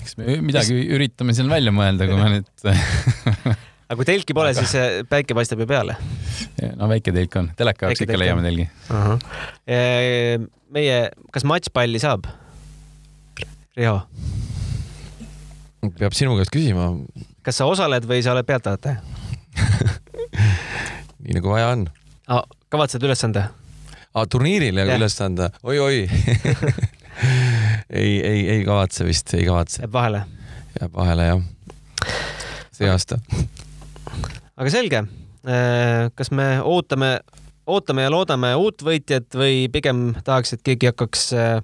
[0.02, 2.50] eks me midagi üritame siin välja mõelda, kui me nüüd
[3.88, 4.74] aga kui telki pole, siis
[5.08, 5.96] päike paistab ju peale.
[6.76, 8.68] no väike telk on, teleka jaoks ikka leiame telgi.
[10.76, 11.00] meie,
[11.32, 12.28] kas matšpalli saab?
[13.78, 14.02] Riho,
[15.96, 16.90] peab sinu käest küsima,
[17.48, 19.00] kas sa osaled või sa oled pealtvaataja?
[21.24, 21.86] nii nagu vaja on.
[22.68, 23.48] kavatsed üles anda?
[24.12, 24.98] aa, turniiril Jah.
[24.98, 26.02] üles anda oi,, oi-oi
[28.02, 30.26] ei, ei, ei kavatse vist, ei kavatse, jääb vahele?
[30.82, 31.42] jääb vahele jah.
[32.76, 33.22] see aasta.
[34.60, 35.04] aga selge.
[36.20, 37.20] kas me ootame,
[37.64, 41.62] ootame ja loodame uut võitjat või pigem tahaks, et keegi hakkaks äh,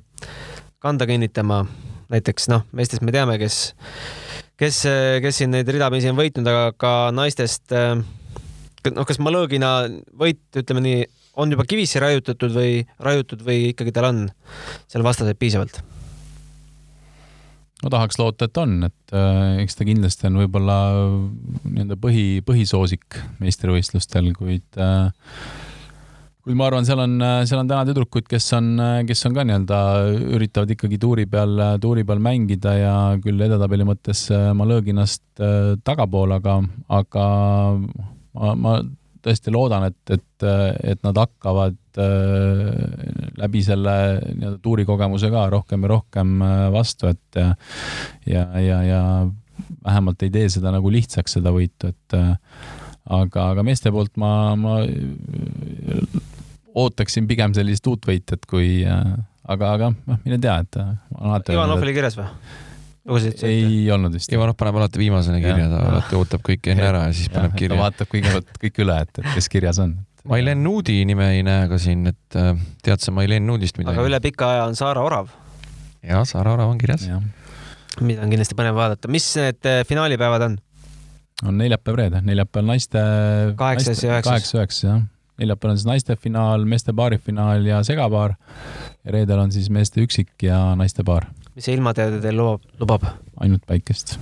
[0.79, 1.65] kanda kinnitama?
[2.13, 3.73] näiteks noh, meestest me teame, kes,
[4.63, 4.83] kes,
[5.23, 7.97] kes siin neid ridamisi on võitnud, aga ka naistest äh,
[8.91, 9.75] noh, kas Malõgina
[10.19, 11.07] võit, ütleme nii,
[11.39, 14.23] on juba kivisse raiutatud või raiutud või ikkagi tal on
[14.91, 15.81] seal vastaseid piisavalt?
[17.83, 20.77] no tahaks loota, et on, et äh, eks ta kindlasti on võib-olla
[21.67, 25.11] nii-öelda põhi, põhisoosik meistrivõistlustel, kuid äh,
[26.43, 27.13] kuid ma arvan, seal on,
[27.47, 28.73] seal on täna tüdrukuid, kes on,
[29.07, 29.77] kes on ka nii-öelda,
[30.35, 34.25] üritavad ikkagi tuuri peal, tuuri peal mängida ja küll edetabeli mõttes
[34.59, 36.57] Malõginast äh, tagapool, aga,
[36.99, 37.27] aga
[37.79, 38.75] ma, ma
[39.23, 40.45] tõesti loodan, et, et,
[40.93, 43.95] et nad hakkavad äh, läbi selle
[44.33, 47.39] nii-öelda tuurikogemuse ka rohkem ja rohkem äh, vastu, et
[48.27, 49.01] ja, ja, ja
[49.83, 52.35] vähemalt ei tee seda nagu lihtsaks, seda võitu, et äh,
[53.15, 54.79] aga, aga meeste poolt ma, ma
[56.79, 59.15] ootaksin pigem sellist uut võitjat kui äh,,
[59.49, 62.29] aga, aga noh, mine tea, et äh, alati Ivanov oli kirjas või?
[63.09, 63.51] lugesid sa ette?
[63.51, 64.31] ei olnud vist.
[64.33, 67.53] Ivanov paneb alati viimasena kirja, ta alati ootab kõik enne ära ja siis Ja, paneb
[67.53, 67.79] ta kirja.
[67.81, 69.95] vaatab kõigepealt kõik üle, et, et kes kirjas on.
[70.31, 72.53] Mailen Nuudi nime ei näe ka siin, et äh,
[72.85, 73.97] tead sa Mailen Nuudist midagi?
[73.97, 75.33] aga üle pika aja on Saara Orav,
[75.99, 77.09] jaa, Sara Orav on kirjas.
[78.01, 79.11] mida on kindlasti põnev vaadata.
[79.11, 80.61] mis need finaalipäevad on?
[81.43, 83.01] on neljapäev-reede, neljapäeval naiste.
[83.59, 84.29] Kaheksas ja üheksas.
[84.29, 85.01] kaheksa-üheksa, jah.
[85.41, 88.35] Neljapäeval on siis naiste finaal, meeste paarifinaal ja segapaar.
[89.03, 93.07] ja reedel on siis meeste üksik ja naiste paar, mis see ilmateade teil lubab, lubab?
[93.41, 94.17] ainult päikest.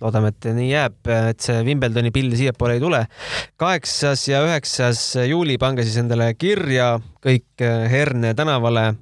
[0.00, 0.98] loodame, et nii jääb,
[1.30, 3.04] et see Wimbledoni pildi siiapoole ei tule.
[3.60, 6.94] kaheksas ja üheksas juuli, pange siis endale kirja
[7.24, 8.94] kõik Herne tänavale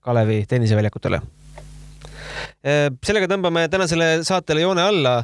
[0.00, 1.20] Kalevi tenniseväljakutele.
[3.06, 5.16] Sellega tõmbame tänasele saatele joone alla.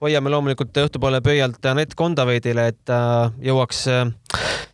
[0.00, 4.06] hoiame loomulikult õhtupoole pöialt Anett Kondaveidile, et ta jõuaks eh,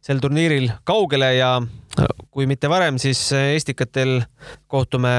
[0.01, 1.57] sel turniiril kaugele ja
[2.31, 4.21] kui mitte varem, siis Estikatel
[4.69, 5.17] kohtume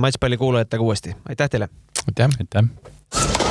[0.00, 1.16] matšpalli kuulajatega uuesti.
[1.28, 1.68] aitäh teile!
[2.08, 2.28] aitäh!
[2.40, 3.41] aitäh!